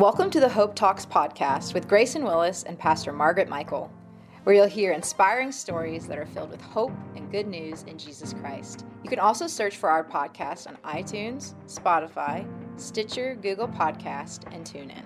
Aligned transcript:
Welcome 0.00 0.30
to 0.30 0.40
the 0.40 0.48
Hope 0.48 0.74
Talks 0.74 1.04
podcast 1.04 1.74
with 1.74 1.86
Grayson 1.86 2.24
Willis 2.24 2.62
and 2.62 2.78
Pastor 2.78 3.12
Margaret 3.12 3.50
Michael, 3.50 3.92
where 4.44 4.56
you'll 4.56 4.64
hear 4.64 4.92
inspiring 4.92 5.52
stories 5.52 6.06
that 6.06 6.16
are 6.16 6.24
filled 6.24 6.50
with 6.50 6.62
hope 6.62 6.94
and 7.14 7.30
good 7.30 7.46
news 7.46 7.82
in 7.82 7.98
Jesus 7.98 8.32
Christ. 8.32 8.86
You 9.02 9.10
can 9.10 9.18
also 9.18 9.46
search 9.46 9.76
for 9.76 9.90
our 9.90 10.02
podcast 10.02 10.66
on 10.66 10.78
iTunes, 10.90 11.52
Spotify, 11.66 12.48
Stitcher, 12.80 13.34
Google 13.42 13.68
Podcast, 13.68 14.50
and 14.54 14.64
TuneIn. 14.64 15.02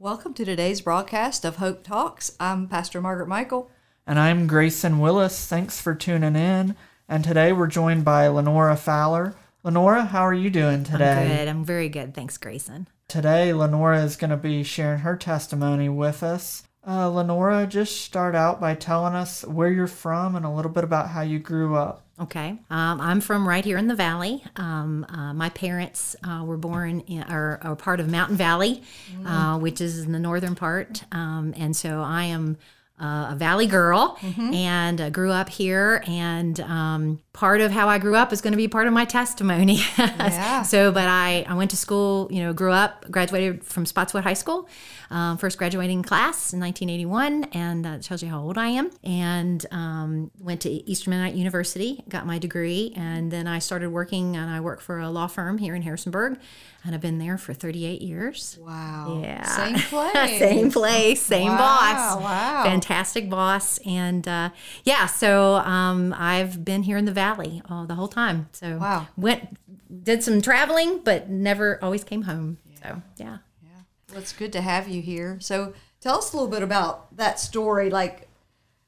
Welcome 0.00 0.34
to 0.34 0.44
today's 0.44 0.80
broadcast 0.80 1.44
of 1.44 1.58
Hope 1.58 1.84
Talks. 1.84 2.32
I'm 2.40 2.66
Pastor 2.66 3.00
Margaret 3.00 3.28
Michael. 3.28 3.70
And 4.04 4.18
I'm 4.18 4.48
Grayson 4.48 4.98
Willis. 4.98 5.46
Thanks 5.46 5.80
for 5.80 5.94
tuning 5.94 6.34
in. 6.34 6.74
And 7.08 7.22
today 7.22 7.52
we're 7.52 7.68
joined 7.68 8.04
by 8.04 8.26
Lenora 8.26 8.76
Fowler. 8.76 9.36
Lenora, 9.62 10.06
how 10.06 10.22
are 10.22 10.34
you 10.34 10.50
doing 10.50 10.82
today? 10.82 11.20
I'm 11.20 11.28
good. 11.28 11.48
I'm 11.48 11.64
very 11.64 11.88
good. 11.88 12.14
Thanks, 12.14 12.36
Grayson. 12.36 12.88
Today, 13.10 13.52
Lenora 13.52 14.04
is 14.04 14.14
going 14.14 14.30
to 14.30 14.36
be 14.36 14.62
sharing 14.62 15.00
her 15.00 15.16
testimony 15.16 15.88
with 15.88 16.22
us. 16.22 16.62
Uh, 16.86 17.08
Lenora, 17.08 17.66
just 17.66 18.02
start 18.02 18.36
out 18.36 18.60
by 18.60 18.76
telling 18.76 19.16
us 19.16 19.44
where 19.44 19.68
you're 19.68 19.88
from 19.88 20.36
and 20.36 20.46
a 20.46 20.50
little 20.50 20.70
bit 20.70 20.84
about 20.84 21.08
how 21.08 21.22
you 21.22 21.40
grew 21.40 21.74
up. 21.74 22.06
Okay. 22.20 22.50
Um, 22.70 23.00
I'm 23.00 23.20
from 23.20 23.48
right 23.48 23.64
here 23.64 23.78
in 23.78 23.88
the 23.88 23.96
valley. 23.96 24.44
Um, 24.54 25.04
uh, 25.08 25.34
my 25.34 25.48
parents 25.48 26.14
uh, 26.22 26.44
were 26.44 26.56
born 26.56 27.00
in, 27.00 27.24
or, 27.24 27.58
are 27.62 27.74
part 27.74 27.98
of 27.98 28.08
Mountain 28.08 28.36
Valley, 28.36 28.80
mm. 29.12 29.60
which 29.60 29.80
is 29.80 29.98
in 29.98 30.12
the 30.12 30.20
northern 30.20 30.54
part. 30.54 31.02
Um, 31.10 31.52
and 31.56 31.74
so 31.74 32.02
I 32.02 32.26
am 32.26 32.58
uh, 33.00 33.28
a 33.30 33.34
valley 33.36 33.66
girl 33.66 34.16
mm-hmm. 34.20 34.52
and 34.52 35.00
uh, 35.00 35.10
grew 35.10 35.30
up 35.30 35.48
here 35.48 36.04
and 36.06 36.60
um, 36.60 37.20
part 37.32 37.60
of 37.60 37.70
how 37.70 37.88
i 37.88 37.98
grew 37.98 38.14
up 38.14 38.32
is 38.32 38.40
going 38.40 38.52
to 38.52 38.58
be 38.58 38.68
part 38.68 38.86
of 38.86 38.92
my 38.92 39.04
testimony 39.04 39.80
yeah. 39.98 40.62
so 40.62 40.92
but 40.92 41.08
I, 41.08 41.44
I 41.48 41.54
went 41.54 41.70
to 41.70 41.76
school 41.76 42.28
you 42.30 42.42
know 42.42 42.52
grew 42.52 42.72
up 42.72 43.10
graduated 43.10 43.64
from 43.64 43.86
spotswood 43.86 44.24
high 44.24 44.34
school 44.34 44.68
um, 45.10 45.38
first 45.38 45.56
graduating 45.56 46.02
class 46.02 46.52
in 46.52 46.60
1981 46.60 47.44
and 47.52 47.84
that 47.84 48.02
tells 48.02 48.22
you 48.22 48.28
how 48.28 48.40
old 48.42 48.58
i 48.58 48.68
am 48.68 48.90
and 49.02 49.64
um, 49.70 50.30
went 50.38 50.60
to 50.62 50.68
eastern 50.68 51.12
mennonite 51.12 51.34
university 51.34 52.04
got 52.08 52.26
my 52.26 52.38
degree 52.38 52.92
and 52.96 53.30
then 53.30 53.46
i 53.46 53.58
started 53.58 53.90
working 53.90 54.36
and 54.36 54.50
i 54.50 54.60
work 54.60 54.80
for 54.80 55.00
a 55.00 55.08
law 55.08 55.26
firm 55.26 55.58
here 55.58 55.74
in 55.74 55.82
harrisonburg 55.82 56.38
and 56.84 56.94
I've 56.94 57.00
been 57.00 57.18
there 57.18 57.36
for 57.36 57.52
38 57.52 58.00
years. 58.00 58.58
Wow. 58.58 59.20
Yeah. 59.22 59.42
Same 59.44 59.74
place. 59.78 60.38
same 60.38 60.70
place, 60.70 61.20
same 61.20 61.48
wow, 61.48 61.58
boss. 61.58 62.22
Wow. 62.22 62.62
Fantastic 62.64 62.89
boss. 63.30 63.78
And 63.78 64.26
uh, 64.26 64.50
yeah, 64.84 65.06
so 65.06 65.54
um, 65.54 66.14
I've 66.16 66.64
been 66.64 66.82
here 66.82 66.96
in 66.96 67.04
the 67.04 67.12
Valley 67.12 67.62
uh, 67.68 67.86
the 67.86 67.94
whole 67.94 68.08
time. 68.08 68.48
So 68.52 68.78
wow. 68.78 69.08
went, 69.16 69.56
did 70.02 70.22
some 70.22 70.42
traveling, 70.42 71.00
but 71.04 71.30
never 71.30 71.78
always 71.82 72.04
came 72.04 72.22
home. 72.22 72.58
Yeah. 72.64 72.76
So 72.82 73.02
yeah. 73.16 73.38
Yeah. 73.62 73.68
Well, 74.10 74.18
it's 74.18 74.32
good 74.32 74.52
to 74.52 74.60
have 74.60 74.88
you 74.88 75.00
here. 75.02 75.38
So 75.40 75.74
tell 76.00 76.18
us 76.18 76.32
a 76.32 76.36
little 76.36 76.50
bit 76.50 76.62
about 76.62 77.16
that 77.16 77.38
story. 77.38 77.90
Like, 77.90 78.28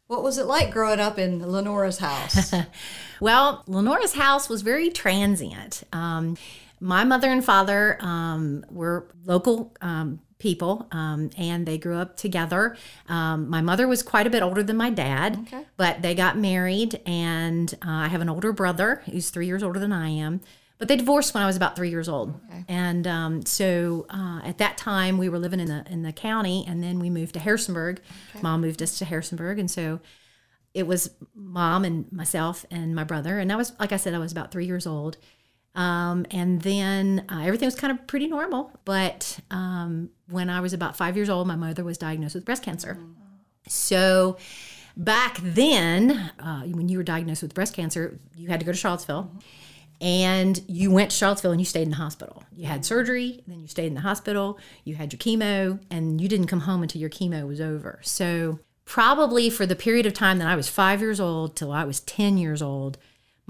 what 0.07 0.23
was 0.23 0.37
it 0.39 0.45
like 0.45 0.73
growing 0.73 1.01
up 1.01 1.19
in 1.19 1.41
Lenora's 1.41 1.99
house? 1.99 2.53
well, 3.21 3.63
Lenora's 3.67 4.15
house 4.15 4.49
was 4.49 4.63
very 4.63 4.91
transient. 4.91 5.85
Um, 5.93 6.37
my 6.81 7.05
mother 7.05 7.29
and 7.29 7.45
father 7.45 7.97
um, 8.01 8.65
were 8.69 9.07
local 9.25 9.73
um, 9.81 10.21
people 10.43 10.89
um, 10.91 11.31
and 11.39 11.65
they 11.65 11.79
grew 11.79 11.97
up 11.97 12.17
together. 12.17 12.77
Um, 13.09 13.49
my 13.49 13.61
mother 13.61 13.87
was 13.87 14.03
quite 14.03 14.27
a 14.27 14.31
bit 14.31 14.43
older 14.43 14.63
than 14.63 14.77
my 14.77 14.91
dad, 14.91 15.39
okay. 15.47 15.65
but 15.77 16.03
they 16.03 16.17
got 16.17 16.37
married, 16.37 17.01
and 17.07 17.73
uh, 17.75 17.91
I 17.91 18.09
have 18.09 18.21
an 18.21 18.29
older 18.29 18.53
brother 18.53 19.03
who's 19.07 19.31
three 19.31 19.47
years 19.47 19.63
older 19.63 19.79
than 19.79 19.93
I 19.93 20.09
am. 20.09 20.41
But 20.79 20.89
they 20.89 20.97
divorced 20.97 21.33
when 21.33 21.45
I 21.45 21.47
was 21.47 21.57
about 21.57 21.77
three 21.77 21.91
years 21.91 22.09
old, 22.09 22.35
okay. 22.51 22.65
and 22.67 23.07
um, 23.07 23.47
so 23.47 24.05
uh, 24.11 24.41
at 24.43 24.59
that 24.59 24.77
time 24.77 25.17
we 25.17 25.29
were 25.29 25.39
living 25.39 25.61
in 25.61 25.69
the 25.69 25.85
in 25.89 26.03
the 26.03 26.13
county, 26.13 26.65
and 26.67 26.83
then 26.83 26.99
we 26.99 27.09
moved 27.09 27.35
to 27.35 27.41
Harrisonburg. 27.41 28.01
Okay. 28.31 28.43
Mom 28.43 28.63
moved 28.63 28.83
us 28.83 28.99
to 28.99 29.05
Harrisonburg, 29.05 29.61
and 29.61 29.71
so 29.71 30.01
it 30.75 30.89
was 30.89 31.11
mom 31.37 31.85
and 31.85 32.11
myself 32.11 32.67
and 32.69 32.97
my 32.97 33.05
brother, 33.05 33.39
and 33.39 33.53
I 33.53 33.57
was 33.57 33.73
like 33.79 33.93
I 33.93 33.97
said, 33.97 34.13
I 34.13 34.19
was 34.19 34.33
about 34.33 34.51
three 34.51 34.67
years 34.67 34.85
old. 34.85 35.19
Um, 35.75 36.27
and 36.31 36.61
then 36.63 37.25
uh, 37.31 37.41
everything 37.45 37.67
was 37.67 37.75
kind 37.75 37.91
of 37.97 38.07
pretty 38.07 38.27
normal. 38.27 38.73
But 38.85 39.41
um, 39.51 40.11
when 40.29 40.51
I 40.51 40.61
was 40.61 40.73
about 40.73 40.97
five 40.97 41.17
years 41.17 41.31
old, 41.31 41.47
my 41.47 41.57
mother 41.57 41.85
was 41.85 41.99
diagnosed 41.99 42.35
with 42.35 42.45
breast 42.45 42.63
cancer. 42.63 42.99
So 43.69 44.37
back 44.97 45.39
then, 45.43 46.33
uh, 46.39 46.63
when 46.63 46.89
you 46.89 46.99
were 46.99 47.05
diagnosed 47.05 47.43
with 47.43 47.55
breast 47.55 47.75
cancer, 47.75 48.19
you 48.37 48.49
had 48.49 48.61
to 48.61 48.67
go 48.67 48.73
to 48.73 48.79
Charlottesville. 48.79 49.31
And 50.01 50.61
you 50.67 50.91
went 50.91 51.13
to 51.13 51.17
Charlottesville 51.17 51.53
and 51.53 51.61
you 51.61 51.65
stayed 51.65 51.83
in 51.83 51.91
the 51.91 51.97
hospital. 51.97 52.43
You 52.57 52.67
had 52.67 52.85
surgery, 52.85 53.43
then 53.47 53.61
you 53.61 53.69
stayed 53.69 53.87
in 53.87 53.95
the 53.95 54.01
hospital, 54.01 54.59
you 54.85 54.97
had 54.97 55.13
your 55.13 55.19
chemo, 55.19 55.79
and 55.91 56.21
you 56.21 56.27
didn't 56.29 56.49
come 56.49 56.61
home 56.61 56.83
until 56.83 57.01
your 57.01 57.11
chemo 57.11 57.47
was 57.47 57.61
over. 57.61 58.01
So, 58.03 58.59
probably 58.85 59.49
for 59.49 59.65
the 59.65 59.77
period 59.77 60.05
of 60.05 60.13
time 60.13 60.39
that 60.39 60.49
I 60.49 60.57
was 60.57 60.69
five 60.69 61.01
years 61.01 61.21
old 61.21 61.55
till 61.55 61.71
I 61.71 61.85
was 61.85 62.01
10 62.01 62.37
years 62.37 62.61
old, 62.61 62.99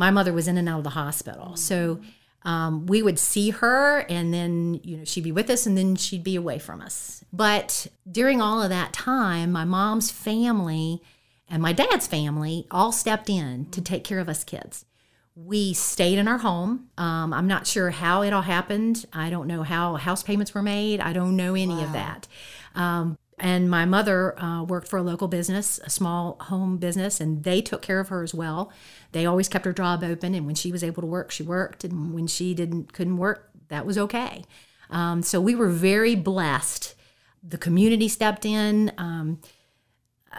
my 0.03 0.11
mother 0.11 0.33
was 0.33 0.49
in 0.49 0.59
and 0.59 0.69
out 0.69 0.79
of 0.79 0.85
the 0.85 0.91
hospital. 0.91 1.51
Mm-hmm. 1.51 1.55
So 1.55 2.01
um, 2.43 2.87
we 2.87 3.05
would 3.05 3.21
see 3.21 3.51
her 3.51 4.01
and 4.09 4.35
then, 4.35 4.81
you 4.83 4.97
know, 4.97 5.05
she'd 5.05 5.23
be 5.23 5.31
with 5.31 5.49
us 5.49 5.65
and 5.65 5.79
then 5.79 5.95
she'd 5.95 6.25
be 6.25 6.35
away 6.35 6.59
from 6.59 6.81
us. 6.81 7.25
But 7.33 7.87
during 8.11 8.41
all 8.41 8.61
of 8.61 8.71
that 8.71 8.93
time, 8.93 9.53
my 9.53 9.65
mom's 9.65 10.11
family 10.11 11.01
and 11.49 11.63
my 11.63 11.73
dad's 11.73 12.09
family 12.09 12.67
all 12.69 12.91
stepped 12.91 13.31
in 13.31 13.67
to 13.67 13.81
take 13.81 14.03
care 14.03 14.19
of 14.19 14.29
us 14.29 14.43
kids. 14.43 14.85
We 15.37 15.73
stayed 15.73 16.19
in 16.19 16.27
our 16.27 16.39
home. 16.39 16.89
Um, 16.99 17.33
I'm 17.33 17.47
not 17.47 17.69
sure 17.69 17.91
how 17.91 18.23
it 18.23 18.33
all 18.33 18.43
happened. 18.43 19.07
I 19.13 19.31
don't 19.31 19.47
know 19.47 19.63
how 19.63 19.95
house 19.95 20.25
payments 20.25 20.53
were 20.53 20.65
made. 20.65 20.99
I 20.99 21.13
don't 21.13 21.37
know 21.37 21.55
any 21.55 21.77
wow. 21.77 21.85
of 21.85 21.93
that. 21.93 22.29
Um, 22.75 23.19
and 23.39 23.71
my 23.71 23.85
mother 23.85 24.39
uh, 24.41 24.63
worked 24.63 24.89
for 24.89 24.99
a 24.99 25.03
local 25.03 25.29
business, 25.29 25.81
a 25.85 25.91
small 25.91 26.37
home 26.43 26.77
business, 26.77 27.21
and 27.21 27.45
they 27.45 27.61
took 27.61 27.83
care 27.83 27.99
of 27.99 28.09
her 28.09 28.23
as 28.23 28.35
well. 28.35 28.73
They 29.13 29.27
always 29.27 29.49
kept 29.49 29.65
her 29.65 29.73
job 29.73 30.05
open, 30.05 30.35
and 30.35 30.47
when 30.47 30.55
she 30.55 30.71
was 30.71 30.85
able 30.85 31.03
to 31.03 31.07
work, 31.07 31.31
she 31.31 31.43
worked, 31.43 31.85
and 31.85 32.13
when 32.15 32.27
she 32.27 32.55
didn't 32.55 32.93
couldn't 32.93 33.17
work, 33.17 33.51
that 33.69 33.87
was 33.87 33.99
okay. 33.99 34.45
Um, 34.91 35.23
so 35.23 35.41
we 35.41 35.55
were 35.55 35.69
very 35.69 36.15
blessed. 36.15 36.95
The 37.43 37.59
community 37.59 38.09
stepped 38.09 38.45
in. 38.45 38.93
Um, 38.99 39.41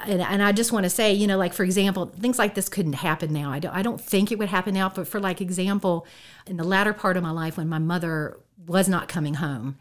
and, 0.06 0.22
and, 0.22 0.42
I 0.42 0.52
just 0.52 0.72
want 0.72 0.86
to 0.86 0.90
say, 0.90 1.14
you 1.14 1.28
know, 1.28 1.38
like 1.38 1.54
for 1.54 1.64
example, 1.64 2.08
things 2.08 2.40
like 2.40 2.56
this 2.56 2.68
couldn't 2.68 2.94
happen 2.94 3.32
now. 3.32 3.52
I 3.52 3.60
don't, 3.60 3.76
I 3.76 3.82
don't 3.84 4.02
think 4.02 4.32
it 4.32 4.40
would 4.40 4.50
happen 4.50 4.74
now, 4.74 4.90
but 4.90 5.08
for 5.08 5.20
like 5.20 5.40
example, 5.40 6.08
in 6.48 6.58
the 6.58 6.64
latter 6.64 6.94
part 6.94 7.16
of 7.16 7.22
my 7.22 7.32
life 7.32 7.58
when 7.58 7.70
my 7.70 7.80
mother 7.80 8.40
was 8.66 8.90
not 8.90 9.08
coming 9.08 9.36
home, 9.36 9.78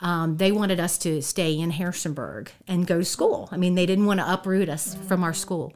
um, 0.00 0.36
they 0.36 0.52
wanted 0.52 0.78
us 0.78 0.98
to 0.98 1.22
stay 1.22 1.58
in 1.58 1.70
Harrisonburg 1.70 2.50
and 2.68 2.86
go 2.86 2.98
to 2.98 3.04
school. 3.04 3.48
I 3.50 3.56
mean, 3.56 3.74
they 3.74 3.86
didn't 3.86 4.06
want 4.06 4.20
to 4.20 4.32
uproot 4.32 4.68
us 4.68 4.94
from 5.06 5.24
our 5.24 5.32
school. 5.32 5.74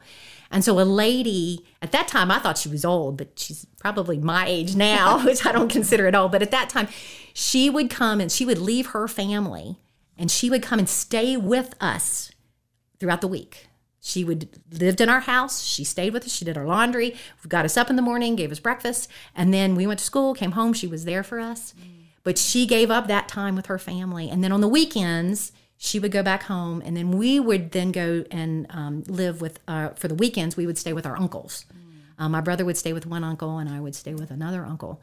And 0.51 0.63
so 0.63 0.79
a 0.79 0.83
lady, 0.83 1.65
at 1.81 1.93
that 1.93 2.07
time, 2.07 2.29
I 2.29 2.39
thought 2.39 2.57
she 2.57 2.69
was 2.69 2.83
old, 2.83 3.17
but 3.17 3.39
she's 3.39 3.65
probably 3.79 4.17
my 4.17 4.45
age 4.47 4.75
now, 4.75 5.23
which 5.25 5.45
I 5.45 5.51
don't 5.51 5.71
consider 5.71 6.07
at 6.07 6.15
all. 6.15 6.29
But 6.29 6.41
at 6.41 6.51
that 6.51 6.69
time, 6.69 6.89
she 7.33 7.69
would 7.69 7.89
come 7.89 8.19
and 8.19 8.31
she 8.31 8.45
would 8.45 8.57
leave 8.57 8.87
her 8.87 9.07
family 9.07 9.77
and 10.17 10.29
she 10.29 10.49
would 10.49 10.61
come 10.61 10.77
and 10.77 10.89
stay 10.89 11.37
with 11.37 11.73
us 11.79 12.31
throughout 12.99 13.21
the 13.21 13.27
week. 13.27 13.67
She 14.03 14.23
would 14.23 14.49
lived 14.71 14.99
in 14.99 15.09
our 15.09 15.21
house. 15.21 15.63
She 15.63 15.83
stayed 15.83 16.11
with 16.11 16.25
us. 16.25 16.33
She 16.33 16.43
did 16.43 16.57
our 16.57 16.65
laundry, 16.65 17.15
got 17.47 17.65
us 17.65 17.77
up 17.77 17.89
in 17.89 17.95
the 17.95 18.01
morning, 18.01 18.35
gave 18.35 18.51
us 18.51 18.59
breakfast, 18.59 19.09
and 19.35 19.53
then 19.53 19.75
we 19.75 19.85
went 19.85 19.99
to 19.99 20.05
school, 20.05 20.33
came 20.33 20.51
home. 20.51 20.73
She 20.73 20.87
was 20.87 21.05
there 21.05 21.23
for 21.23 21.39
us. 21.39 21.73
Mm. 21.79 22.00
But 22.23 22.37
she 22.37 22.65
gave 22.65 22.91
up 22.91 23.07
that 23.07 23.27
time 23.27 23.55
with 23.55 23.65
her 23.65 23.79
family. 23.79 24.29
And 24.29 24.43
then 24.43 24.51
on 24.51 24.61
the 24.61 24.67
weekends, 24.67 25.51
she 25.77 25.97
would 25.97 26.11
go 26.11 26.21
back 26.21 26.43
home. 26.43 26.81
And 26.85 26.95
then 26.95 27.11
we 27.11 27.39
would 27.39 27.71
then 27.71 27.91
go 27.91 28.23
and 28.29 28.67
um, 28.69 29.03
live 29.07 29.41
with, 29.41 29.59
uh, 29.67 29.89
for 29.89 30.07
the 30.07 30.15
weekends, 30.15 30.55
we 30.55 30.67
would 30.67 30.77
stay 30.77 30.93
with 30.93 31.05
our 31.05 31.17
uncles. 31.17 31.65
Mm. 31.73 32.23
Um, 32.23 32.31
my 32.33 32.41
brother 32.41 32.63
would 32.65 32.77
stay 32.77 32.93
with 32.93 33.07
one 33.07 33.23
uncle, 33.23 33.57
and 33.57 33.67
I 33.67 33.79
would 33.79 33.95
stay 33.95 34.13
with 34.13 34.29
another 34.29 34.63
uncle. 34.63 35.01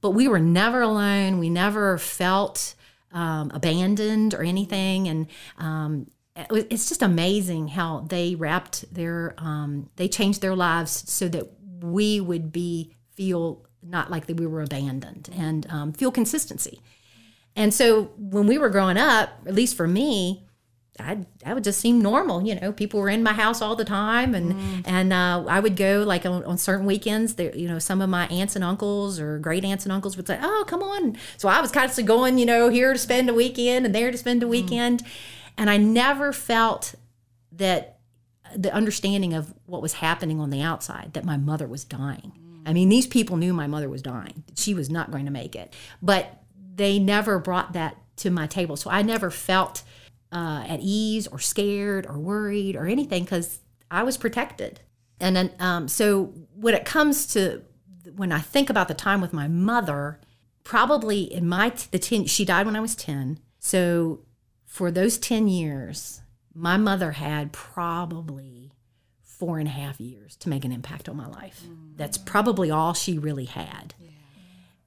But 0.00 0.10
we 0.10 0.26
were 0.26 0.40
never 0.40 0.80
alone. 0.80 1.38
We 1.38 1.50
never 1.50 1.98
felt 1.98 2.74
um, 3.12 3.52
abandoned 3.54 4.34
or 4.34 4.42
anything. 4.42 5.06
And 5.08 5.26
um, 5.58 6.10
it's 6.34 6.88
just 6.88 7.02
amazing 7.02 7.68
how 7.68 8.00
they 8.00 8.34
wrapped 8.34 8.92
their, 8.92 9.34
um, 9.38 9.88
they 9.96 10.08
changed 10.08 10.42
their 10.42 10.56
lives 10.56 11.10
so 11.10 11.28
that 11.28 11.46
we 11.80 12.20
would 12.20 12.50
be, 12.52 12.92
feel 13.12 13.65
not 13.88 14.10
like 14.10 14.26
that 14.26 14.36
we 14.36 14.46
were 14.46 14.62
abandoned 14.62 15.28
and 15.36 15.66
um, 15.70 15.92
feel 15.92 16.10
consistency. 16.10 16.80
And 17.54 17.72
so 17.72 18.10
when 18.18 18.46
we 18.46 18.58
were 18.58 18.68
growing 18.68 18.98
up, 18.98 19.30
at 19.46 19.54
least 19.54 19.76
for 19.76 19.86
me, 19.86 20.46
I 20.98 21.18
that 21.44 21.54
would 21.54 21.64
just 21.64 21.80
seem 21.80 22.00
normal. 22.00 22.42
You 22.42 22.54
know, 22.54 22.72
people 22.72 23.00
were 23.00 23.08
in 23.08 23.22
my 23.22 23.32
house 23.32 23.60
all 23.60 23.76
the 23.76 23.84
time, 23.84 24.34
and 24.34 24.54
mm. 24.54 24.82
and 24.86 25.12
uh, 25.12 25.44
I 25.48 25.60
would 25.60 25.76
go 25.76 26.04
like 26.06 26.24
on, 26.24 26.44
on 26.44 26.58
certain 26.58 26.86
weekends. 26.86 27.34
There, 27.34 27.54
you 27.54 27.68
know, 27.68 27.78
some 27.78 28.00
of 28.00 28.08
my 28.08 28.26
aunts 28.28 28.56
and 28.56 28.64
uncles 28.64 29.20
or 29.20 29.38
great 29.38 29.64
aunts 29.64 29.84
and 29.84 29.92
uncles 29.92 30.16
would 30.16 30.26
say, 30.26 30.38
"Oh, 30.40 30.64
come 30.66 30.82
on." 30.82 31.16
So 31.36 31.48
I 31.48 31.60
was 31.60 31.70
constantly 31.70 32.08
going, 32.08 32.38
you 32.38 32.46
know, 32.46 32.68
here 32.68 32.92
to 32.92 32.98
spend 32.98 33.28
a 33.28 33.34
weekend 33.34 33.86
and 33.86 33.94
there 33.94 34.10
to 34.10 34.18
spend 34.18 34.42
a 34.42 34.46
mm. 34.46 34.50
weekend, 34.50 35.04
mm. 35.04 35.08
and 35.58 35.68
I 35.68 35.76
never 35.76 36.32
felt 36.32 36.94
that 37.52 37.98
the 38.54 38.72
understanding 38.72 39.34
of 39.34 39.52
what 39.66 39.82
was 39.82 39.94
happening 39.94 40.40
on 40.40 40.50
the 40.50 40.62
outside 40.62 41.10
that 41.12 41.24
my 41.24 41.36
mother 41.36 41.66
was 41.66 41.84
dying. 41.84 42.32
I 42.66 42.72
mean, 42.72 42.88
these 42.88 43.06
people 43.06 43.36
knew 43.36 43.54
my 43.54 43.68
mother 43.68 43.88
was 43.88 44.02
dying. 44.02 44.44
She 44.56 44.74
was 44.74 44.90
not 44.90 45.10
going 45.10 45.24
to 45.24 45.30
make 45.30 45.54
it. 45.54 45.72
But 46.02 46.42
they 46.74 46.98
never 46.98 47.38
brought 47.38 47.72
that 47.74 47.96
to 48.16 48.30
my 48.30 48.46
table. 48.46 48.76
So 48.76 48.90
I 48.90 49.02
never 49.02 49.30
felt 49.30 49.82
uh, 50.32 50.64
at 50.66 50.80
ease 50.82 51.26
or 51.28 51.38
scared 51.38 52.06
or 52.06 52.18
worried 52.18 52.76
or 52.76 52.86
anything 52.86 53.24
because 53.24 53.60
I 53.90 54.02
was 54.02 54.16
protected. 54.16 54.80
And 55.20 55.36
then, 55.36 55.52
um, 55.60 55.88
so 55.88 56.34
when 56.54 56.74
it 56.74 56.84
comes 56.84 57.26
to 57.28 57.62
when 58.14 58.32
I 58.32 58.40
think 58.40 58.70
about 58.70 58.88
the 58.88 58.94
time 58.94 59.20
with 59.20 59.32
my 59.32 59.48
mother, 59.48 60.20
probably 60.64 61.22
in 61.22 61.48
my 61.48 61.72
the 61.90 61.98
ten, 61.98 62.26
she 62.26 62.44
died 62.44 62.66
when 62.66 62.76
I 62.76 62.80
was 62.80 62.94
ten. 62.94 63.38
So 63.58 64.20
for 64.64 64.90
those 64.90 65.18
ten 65.18 65.48
years, 65.48 66.20
my 66.54 66.76
mother 66.76 67.12
had 67.12 67.52
probably 67.52 68.72
four 69.38 69.58
and 69.58 69.68
a 69.68 69.70
half 69.70 70.00
years 70.00 70.36
to 70.36 70.48
make 70.48 70.64
an 70.64 70.72
impact 70.72 71.08
on 71.08 71.16
my 71.16 71.26
life. 71.26 71.62
That's 71.96 72.18
probably 72.18 72.70
all 72.70 72.94
she 72.94 73.18
really 73.18 73.44
had. 73.46 73.94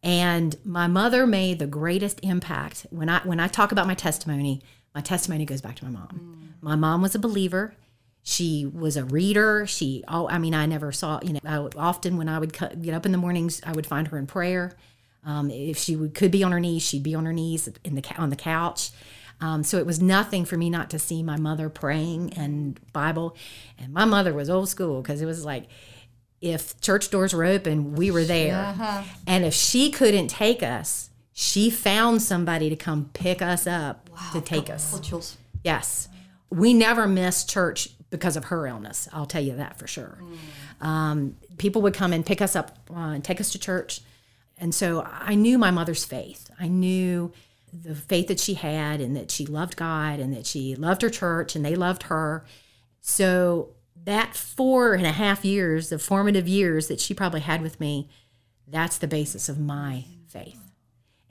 And 0.01 0.55
my 0.63 0.87
mother 0.87 1.27
made 1.27 1.59
the 1.59 1.67
greatest 1.67 2.19
impact. 2.23 2.87
When 2.89 3.09
I 3.09 3.19
when 3.19 3.39
I 3.39 3.47
talk 3.47 3.71
about 3.71 3.87
my 3.87 3.95
testimony, 3.95 4.61
my 4.95 5.01
testimony 5.01 5.45
goes 5.45 5.61
back 5.61 5.75
to 5.77 5.85
my 5.85 5.91
mom. 5.91 6.55
My 6.61 6.75
mom 6.75 7.01
was 7.01 7.15
a 7.15 7.19
believer. 7.19 7.75
She 8.23 8.65
was 8.65 8.97
a 8.97 9.05
reader. 9.05 9.65
She, 9.65 10.03
oh, 10.07 10.27
I 10.27 10.37
mean, 10.37 10.53
I 10.53 10.65
never 10.65 10.91
saw, 10.91 11.19
you 11.23 11.33
know, 11.33 11.39
I 11.45 11.59
would, 11.59 11.75
often 11.75 12.17
when 12.17 12.27
I 12.27 12.37
would 12.37 12.53
cut, 12.53 12.81
get 12.81 12.93
up 12.93 13.05
in 13.05 13.11
the 13.11 13.17
mornings, 13.17 13.61
I 13.65 13.71
would 13.71 13.85
find 13.85 14.07
her 14.09 14.17
in 14.17 14.27
prayer. 14.27 14.75
Um, 15.25 15.49
if 15.49 15.77
she 15.77 15.95
would, 15.95 16.13
could 16.13 16.31
be 16.31 16.43
on 16.43 16.51
her 16.51 16.59
knees, 16.59 16.83
she'd 16.83 17.03
be 17.03 17.15
on 17.15 17.25
her 17.25 17.33
knees 17.33 17.69
in 17.83 17.95
the 17.95 18.03
on 18.17 18.29
the 18.29 18.35
couch. 18.35 18.91
Um, 19.41 19.63
so 19.63 19.77
it 19.77 19.85
was 19.85 20.01
nothing 20.01 20.43
for 20.45 20.57
me 20.57 20.69
not 20.69 20.89
to 20.89 20.99
see 20.99 21.23
my 21.23 21.37
mother 21.37 21.69
praying 21.69 22.33
and 22.33 22.79
Bible. 22.91 23.35
And 23.77 23.93
my 23.93 24.05
mother 24.05 24.33
was 24.33 24.49
old 24.49 24.67
school 24.69 25.01
because 25.01 25.21
it 25.21 25.25
was 25.25 25.45
like, 25.45 25.65
if 26.41 26.79
church 26.81 27.09
doors 27.09 27.33
were 27.33 27.45
open, 27.45 27.95
we 27.95 28.11
were 28.11 28.23
there. 28.23 28.53
And 29.27 29.45
if 29.45 29.53
she 29.53 29.91
couldn't 29.91 30.27
take 30.27 30.61
us, 30.63 31.09
she 31.33 31.69
found 31.69 32.21
somebody 32.21 32.69
to 32.69 32.75
come 32.75 33.09
pick 33.13 33.41
us 33.41 33.65
up 33.65 34.09
to 34.33 34.41
take 34.41 34.69
us. 34.69 34.91
Yes. 35.63 36.09
We 36.49 36.73
never 36.73 37.07
missed 37.07 37.49
church 37.49 37.89
because 38.09 38.35
of 38.35 38.45
her 38.45 38.67
illness. 38.67 39.07
I'll 39.13 39.25
tell 39.25 39.41
you 39.43 39.55
that 39.55 39.77
for 39.77 39.87
sure. 39.87 40.17
Um, 40.81 41.37
people 41.57 41.81
would 41.83 41.93
come 41.93 42.11
and 42.11 42.25
pick 42.25 42.41
us 42.41 42.55
up 42.55 42.77
uh, 42.89 42.95
and 42.95 43.23
take 43.23 43.39
us 43.39 43.51
to 43.51 43.59
church. 43.59 44.01
And 44.57 44.73
so 44.75 45.01
I 45.09 45.35
knew 45.35 45.57
my 45.57 45.71
mother's 45.71 46.03
faith. 46.03 46.49
I 46.59 46.67
knew 46.67 47.31
the 47.73 47.95
faith 47.95 48.27
that 48.27 48.39
she 48.39 48.55
had 48.55 49.01
and 49.01 49.15
that 49.15 49.31
she 49.31 49.45
loved 49.45 49.75
God 49.75 50.19
and 50.19 50.33
that 50.33 50.45
she 50.45 50.75
loved 50.75 51.01
her 51.01 51.09
church 51.09 51.55
and 51.55 51.63
they 51.63 51.75
loved 51.75 52.03
her. 52.03 52.45
So 53.01 53.75
that 54.03 54.35
four 54.35 54.93
and 54.93 55.05
a 55.05 55.11
half 55.11 55.43
years, 55.45 55.89
the 55.89 55.99
formative 55.99 56.47
years 56.47 56.87
that 56.87 56.99
she 56.99 57.13
probably 57.13 57.41
had 57.41 57.61
with 57.61 57.79
me, 57.79 58.09
that's 58.67 58.97
the 58.97 59.07
basis 59.07 59.49
of 59.49 59.59
my 59.59 60.05
faith. 60.27 60.71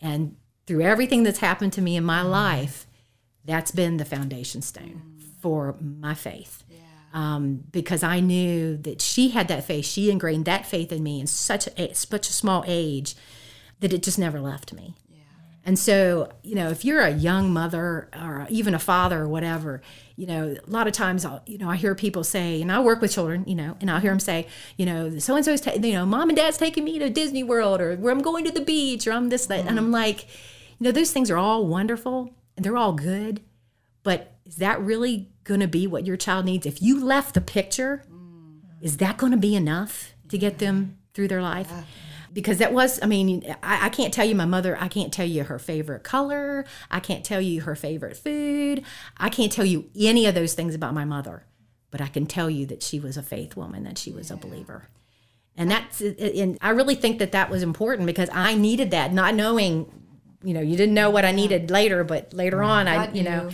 And 0.00 0.37
through 0.67 0.82
everything 0.82 1.23
that's 1.23 1.38
happened 1.38 1.73
to 1.75 1.82
me 1.82 1.96
in 1.96 2.05
my 2.05 2.23
life, 2.23 2.87
that's 3.44 3.70
been 3.70 3.96
the 3.96 4.05
foundation 4.05 4.62
stone 4.62 5.19
for 5.41 5.76
my 5.81 6.14
faith. 6.14 6.64
Um, 7.14 7.64
because 7.70 8.02
I 8.02 8.20
knew 8.20 8.76
that 8.76 9.00
she 9.00 9.31
had 9.31 9.49
that 9.49 9.64
faith. 9.64 9.87
She 9.87 10.11
ingrained 10.11 10.44
that 10.44 10.67
faith 10.67 10.93
in 10.93 11.02
me 11.02 11.20
in 11.20 11.26
such 11.26 11.67
a 11.79 11.94
such 11.94 12.29
a 12.29 12.32
small 12.32 12.64
age 12.67 13.17
that 13.81 13.94
it 13.94 14.02
just 14.02 14.19
never 14.19 14.41
left 14.41 14.75
me. 14.75 14.94
And 15.69 15.79
so, 15.79 16.32
you 16.43 16.55
know, 16.55 16.70
if 16.70 16.82
you're 16.82 17.03
a 17.03 17.11
young 17.11 17.53
mother 17.53 18.09
or 18.19 18.47
even 18.49 18.73
a 18.73 18.79
father 18.79 19.20
or 19.20 19.29
whatever, 19.29 19.82
you 20.17 20.26
know, 20.26 20.56
a 20.67 20.70
lot 20.70 20.87
of 20.87 20.94
times, 20.94 21.26
I'll, 21.26 21.43
you 21.44 21.59
know, 21.59 21.69
I 21.69 21.76
hear 21.76 21.94
people 21.94 22.25
say, 22.25 22.62
and 22.62 22.73
I 22.73 22.81
work 22.81 23.03
with 23.03 23.12
children, 23.12 23.44
you 23.47 23.55
know, 23.55 23.76
and 23.79 23.91
I'll 23.91 24.00
hear 24.00 24.11
them 24.11 24.19
say, 24.19 24.47
you 24.79 24.87
know, 24.87 25.19
so 25.19 25.37
and 25.37 25.44
so's, 25.44 25.61
ta- 25.61 25.75
you 25.75 25.93
know, 25.93 26.06
mom 26.06 26.31
and 26.31 26.38
dad's 26.38 26.56
taking 26.56 26.85
me 26.85 26.99
to 26.99 27.11
Disney 27.11 27.43
World 27.43 27.82
or 27.82 27.97
where 27.97 28.11
I'm 28.11 28.23
going 28.23 28.47
to 28.47 28.50
the 28.50 28.62
beach 28.62 29.06
or 29.06 29.12
I'm 29.12 29.29
this, 29.29 29.44
that. 29.44 29.67
And 29.67 29.79
I'm 29.79 29.85
mm-hmm. 29.85 29.93
like, 29.93 30.25
you 30.79 30.85
know, 30.85 30.91
those 30.91 31.12
things 31.12 31.31
are 31.31 31.37
all 31.37 31.67
wonderful 31.67 32.35
and 32.56 32.65
they're 32.65 32.79
all 32.79 32.94
good. 32.94 33.43
But 34.03 34.38
is 34.47 34.56
that 34.56 34.81
really 34.81 35.29
going 35.44 35.61
to 35.61 35.69
be 35.69 35.87
what 35.87 36.06
your 36.06 36.17
child 36.17 36.47
needs? 36.47 36.65
If 36.65 36.81
you 36.81 37.05
left 37.05 37.35
the 37.35 37.43
picture, 37.43 38.06
mm. 38.11 38.61
is 38.81 38.97
that 38.97 39.19
going 39.19 39.32
to 39.32 39.38
be 39.38 39.55
enough 39.55 40.15
to 40.31 40.38
get 40.38 40.61
them 40.61 40.97
through 41.12 41.29
their 41.29 41.43
life? 41.43 41.70
Because 42.33 42.59
that 42.59 42.73
was, 42.73 42.99
I 43.03 43.07
mean, 43.07 43.45
I, 43.63 43.87
I 43.87 43.89
can't 43.89 44.13
tell 44.13 44.25
you 44.27 44.35
my 44.35 44.45
mother, 44.45 44.77
I 44.81 44.89
can't 44.89 45.13
tell 45.13 45.27
you 45.27 45.45
her 45.45 45.59
favorite 45.59 46.03
color, 46.05 46.65
I 46.91 47.01
can't 47.01 47.25
tell 47.25 47.41
you 47.41 47.63
her 47.63 47.75
favorite 47.75 48.17
food, 48.17 48.83
I 49.17 49.29
can't 49.29 49.51
tell 49.51 49.65
you 49.65 49.89
any 49.99 50.27
of 50.27 50.35
those 50.35 50.55
things 50.55 50.75
about 50.75 50.95
my 50.95 51.05
mother, 51.05 51.45
but 51.91 52.01
I 52.01 52.09
can 52.09 52.27
tell 52.27 52.51
you 52.51 52.67
that 52.67 52.83
she 52.83 53.01
was 53.01 53.17
a 53.17 53.23
faith 53.23 53.57
woman, 53.57 53.85
that 53.85 53.99
she 53.99 54.11
was 54.13 54.31
a 54.31 54.37
believer. 54.37 54.89
And 55.57 55.71
that's, 55.71 56.01
and 56.01 56.57
I 56.61 56.71
really 56.71 56.95
think 56.95 57.19
that 57.19 57.33
that 57.33 57.51
was 57.51 57.63
important 57.63 58.07
because 58.07 58.29
I 58.33 58.55
needed 58.55 58.93
that, 58.93 59.13
not 59.13 59.35
knowing, 59.35 59.91
you 60.45 60.55
know, 60.55 60.61
you 60.61 60.77
didn't 60.77 60.95
know 60.95 61.11
what 61.11 61.25
I 61.25 61.33
needed 61.33 61.71
later, 61.71 62.05
but 62.05 62.33
later 62.33 62.63
on, 62.63 62.87
I, 62.87 63.07
God 63.07 63.17
you 63.17 63.23
know. 63.25 63.51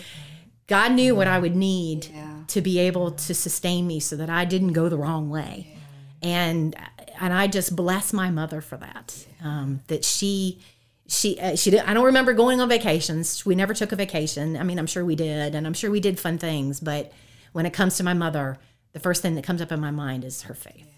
God 0.67 0.93
knew 0.93 1.15
what 1.15 1.26
I 1.26 1.38
would 1.38 1.55
need 1.55 2.06
Yeah. 2.06 2.38
to 2.49 2.61
be 2.62 2.79
able 2.79 3.11
to 3.12 3.35
sustain 3.35 3.87
me 3.87 4.00
so 4.00 4.17
that 4.17 4.31
I 4.31 4.44
didn't 4.47 4.73
go 4.73 4.88
the 4.88 4.97
wrong 4.97 5.29
way. 5.29 5.76
And 6.23 6.75
and 7.20 7.32
I 7.32 7.46
just 7.46 7.75
bless 7.75 8.12
my 8.12 8.31
mother 8.31 8.61
for 8.61 8.76
that. 8.78 9.26
Um, 9.43 9.81
that 9.88 10.05
she 10.05 10.61
she 11.06 11.38
uh, 11.38 11.56
she 11.56 11.70
did, 11.70 11.81
I 11.81 11.94
don't 11.94 12.05
remember 12.05 12.32
going 12.32 12.61
on 12.61 12.69
vacations. 12.69 13.44
We 13.44 13.55
never 13.55 13.75
took 13.75 13.93
a 13.93 13.96
vacation. 13.96 14.56
I 14.56 14.62
mean, 14.62 14.78
I'm 14.78 14.87
sure 14.87 15.05
we 15.05 15.16
did, 15.16 15.55
and 15.55 15.66
I'm 15.66 15.75
sure 15.75 15.90
we 15.90 16.00
did 16.00 16.19
fun 16.19 16.38
things. 16.38 16.81
But 16.81 17.12
when 17.52 17.66
it 17.66 17.72
comes 17.72 17.96
to 17.99 18.02
my 18.05 18.14
mother, 18.14 18.58
the 18.93 19.00
first 19.00 19.22
thing 19.22 19.34
that 19.34 19.44
comes 19.44 19.61
up 19.61 19.70
in 19.72 19.81
my 19.81 19.90
mind 19.90 20.25
is 20.25 20.43
her 20.43 20.55
faith. 20.55 20.88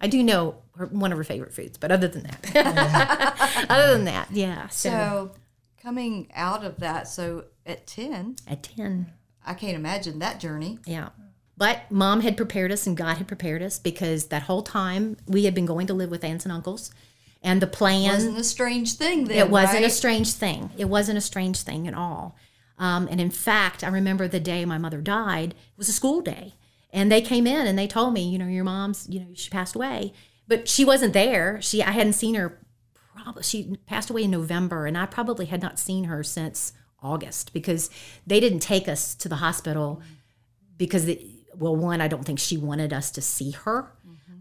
I 0.00 0.06
do 0.06 0.22
know 0.22 0.56
her, 0.76 0.86
one 0.86 1.10
of 1.12 1.18
her 1.18 1.24
favorite 1.24 1.52
foods, 1.52 1.76
but 1.76 1.90
other 1.90 2.08
than 2.08 2.22
that, 2.24 3.66
other 3.68 3.92
than 3.94 4.04
that, 4.04 4.28
yeah. 4.30 4.68
So, 4.68 4.90
So 4.90 5.30
coming 5.82 6.30
out 6.34 6.64
of 6.64 6.76
that, 6.78 7.08
so 7.08 7.44
at 7.66 7.86
10, 7.86 8.36
at 8.46 8.62
ten, 8.62 9.12
I 9.44 9.54
can't 9.54 9.74
imagine 9.76 10.20
that 10.20 10.38
journey. 10.40 10.78
Yeah. 10.86 11.08
But 11.58 11.90
mom 11.90 12.20
had 12.20 12.36
prepared 12.36 12.70
us 12.70 12.86
and 12.86 12.96
God 12.96 13.18
had 13.18 13.26
prepared 13.26 13.62
us 13.62 13.80
because 13.80 14.26
that 14.26 14.42
whole 14.42 14.62
time 14.62 15.16
we 15.26 15.44
had 15.44 15.54
been 15.54 15.66
going 15.66 15.88
to 15.88 15.94
live 15.94 16.08
with 16.08 16.22
aunts 16.22 16.44
and 16.44 16.52
uncles. 16.52 16.92
And 17.42 17.60
the 17.60 17.66
plan, 17.66 18.12
Wasn't 18.12 18.38
a 18.38 18.44
strange 18.44 18.94
thing 18.94 19.24
then. 19.24 19.38
it 19.38 19.50
wasn't 19.50 19.84
a 19.84 19.90
strange 19.90 20.32
thing. 20.32 20.70
It 20.78 20.84
wasn't 20.84 21.18
a 21.18 21.20
strange 21.20 21.60
thing 21.62 21.88
at 21.88 21.94
all. 21.94 22.36
Um, 22.78 23.08
and 23.10 23.20
in 23.20 23.30
fact, 23.30 23.82
I 23.82 23.88
remember 23.88 24.28
the 24.28 24.38
day 24.38 24.64
my 24.64 24.78
mother 24.78 25.00
died, 25.00 25.50
it 25.50 25.76
was 25.78 25.88
a 25.88 25.92
school 25.92 26.20
day. 26.20 26.54
And 26.92 27.10
they 27.10 27.20
came 27.20 27.46
in 27.46 27.66
and 27.66 27.76
they 27.76 27.88
told 27.88 28.14
me, 28.14 28.28
you 28.28 28.38
know, 28.38 28.46
your 28.46 28.64
mom's, 28.64 29.08
you 29.10 29.20
know, 29.20 29.26
she 29.34 29.50
passed 29.50 29.74
away. 29.74 30.12
But 30.46 30.68
she 30.68 30.84
wasn't 30.84 31.12
there. 31.12 31.60
She 31.60 31.82
I 31.82 31.90
hadn't 31.90 32.12
seen 32.14 32.36
her 32.36 32.60
probably 33.16 33.42
she 33.42 33.76
passed 33.86 34.10
away 34.10 34.22
in 34.22 34.30
November 34.30 34.86
and 34.86 34.96
I 34.96 35.06
probably 35.06 35.46
had 35.46 35.60
not 35.60 35.80
seen 35.80 36.04
her 36.04 36.22
since 36.22 36.72
August 37.02 37.52
because 37.52 37.90
they 38.26 38.38
didn't 38.38 38.60
take 38.60 38.88
us 38.88 39.14
to 39.16 39.28
the 39.28 39.36
hospital 39.36 40.00
because 40.76 41.04
the, 41.06 41.20
well 41.58 41.76
one 41.76 42.00
I 42.00 42.08
don't 42.08 42.24
think 42.24 42.38
she 42.38 42.56
wanted 42.56 42.92
us 42.92 43.10
to 43.12 43.22
see 43.22 43.52
her 43.52 43.90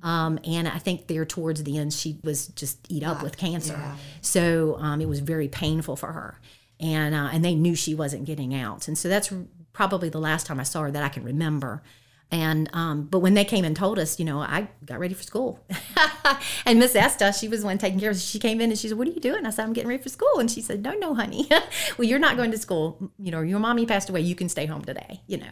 um, 0.03 0.39
and 0.43 0.67
I 0.67 0.77
think 0.77 1.07
there 1.07 1.25
towards 1.25 1.63
the 1.63 1.77
end 1.77 1.93
she 1.93 2.19
was 2.23 2.47
just 2.47 2.79
eat 2.89 3.03
up 3.03 3.23
with 3.23 3.37
cancer 3.37 3.79
so 4.21 4.77
um, 4.79 5.01
it 5.01 5.07
was 5.07 5.19
very 5.19 5.47
painful 5.47 5.95
for 5.95 6.11
her 6.11 6.39
and 6.79 7.15
uh, 7.15 7.29
and 7.31 7.43
they 7.43 7.55
knew 7.55 7.75
she 7.75 7.95
wasn't 7.95 8.25
getting 8.25 8.53
out 8.53 8.87
and 8.87 8.97
so 8.97 9.09
that's 9.09 9.33
probably 9.73 10.09
the 10.09 10.19
last 10.19 10.47
time 10.47 10.59
I 10.59 10.63
saw 10.63 10.81
her 10.83 10.91
that 10.91 11.03
I 11.03 11.09
can 11.09 11.23
remember 11.23 11.83
and 12.29 12.69
um, 12.73 13.03
but 13.03 13.19
when 13.19 13.35
they 13.35 13.45
came 13.45 13.63
and 13.63 13.75
told 13.75 13.97
us, 13.97 14.19
you 14.19 14.25
know, 14.25 14.39
I 14.39 14.67
got 14.85 14.99
ready 14.99 15.13
for 15.13 15.23
school. 15.23 15.63
and 16.65 16.77
Miss 16.77 16.93
Esta, 16.93 17.31
she 17.31 17.47
was 17.47 17.61
the 17.61 17.67
one 17.67 17.77
taking 17.77 17.99
care 17.99 18.09
of 18.09 18.17
us. 18.17 18.23
She 18.23 18.37
came 18.37 18.59
in 18.59 18.69
and 18.69 18.77
she 18.77 18.89
said, 18.89 18.97
"What 18.97 19.07
are 19.07 19.11
you 19.11 19.21
doing?" 19.21 19.45
I 19.45 19.49
said, 19.49 19.63
"I'm 19.63 19.71
getting 19.71 19.89
ready 19.89 20.03
for 20.03 20.09
school." 20.09 20.39
And 20.39 20.51
she 20.51 20.61
said, 20.61 20.83
"No, 20.83 20.91
no, 20.93 21.15
honey. 21.15 21.47
well, 21.97 22.07
you're 22.07 22.19
not 22.19 22.35
going 22.35 22.51
to 22.51 22.57
school. 22.57 23.11
You 23.17 23.31
know, 23.31 23.41
your 23.41 23.59
mommy 23.59 23.85
passed 23.85 24.09
away. 24.09 24.21
You 24.21 24.35
can 24.35 24.49
stay 24.49 24.65
home 24.65 24.83
today." 24.83 25.21
You 25.27 25.37
know, 25.37 25.51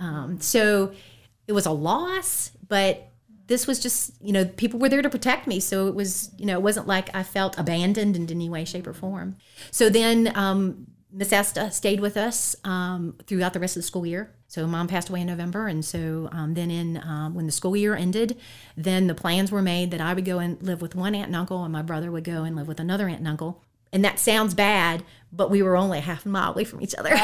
um, 0.00 0.40
so 0.40 0.92
it 1.46 1.52
was 1.52 1.66
a 1.66 1.70
loss, 1.70 2.50
but 2.66 3.10
this 3.46 3.66
was 3.66 3.80
just, 3.80 4.12
you 4.22 4.32
know, 4.32 4.44
people 4.44 4.78
were 4.78 4.88
there 4.88 5.02
to 5.02 5.10
protect 5.10 5.46
me. 5.46 5.58
So 5.60 5.88
it 5.88 5.94
was, 5.94 6.30
you 6.38 6.46
know, 6.46 6.54
it 6.54 6.62
wasn't 6.62 6.86
like 6.86 7.14
I 7.14 7.22
felt 7.22 7.58
abandoned 7.58 8.16
in 8.16 8.30
any 8.30 8.48
way, 8.48 8.64
shape, 8.64 8.86
or 8.86 8.92
form. 8.92 9.36
So 9.72 9.90
then 9.90 10.32
um, 10.36 10.86
Miss 11.12 11.32
Esta 11.32 11.70
stayed 11.72 12.00
with 12.00 12.16
us 12.16 12.54
um, 12.64 13.16
throughout 13.26 13.52
the 13.52 13.60
rest 13.60 13.76
of 13.76 13.82
the 13.82 13.86
school 13.86 14.06
year. 14.06 14.32
So 14.46 14.66
mom 14.66 14.86
passed 14.88 15.08
away 15.08 15.20
in 15.20 15.26
November, 15.26 15.66
and 15.68 15.84
so 15.84 16.28
um, 16.32 16.54
then 16.54 16.70
in 16.70 16.96
um, 16.98 17.34
when 17.34 17.46
the 17.46 17.52
school 17.52 17.76
year 17.76 17.94
ended, 17.94 18.36
then 18.76 19.06
the 19.06 19.14
plans 19.14 19.52
were 19.52 19.62
made 19.62 19.90
that 19.92 20.00
I 20.00 20.14
would 20.14 20.24
go 20.24 20.38
and 20.38 20.60
live 20.62 20.82
with 20.82 20.94
one 20.94 21.14
aunt 21.14 21.26
and 21.26 21.36
uncle, 21.36 21.62
and 21.62 21.72
my 21.72 21.82
brother 21.82 22.10
would 22.10 22.24
go 22.24 22.42
and 22.42 22.56
live 22.56 22.66
with 22.66 22.80
another 22.80 23.08
aunt 23.08 23.18
and 23.18 23.28
uncle. 23.28 23.64
And 23.92 24.04
that 24.04 24.18
sounds 24.20 24.54
bad, 24.54 25.02
but 25.32 25.50
we 25.50 25.62
were 25.62 25.76
only 25.76 25.98
a 25.98 26.02
half 26.02 26.24
a 26.24 26.28
mile 26.28 26.52
away 26.52 26.64
from 26.64 26.80
each 26.80 26.94
other. 26.94 27.10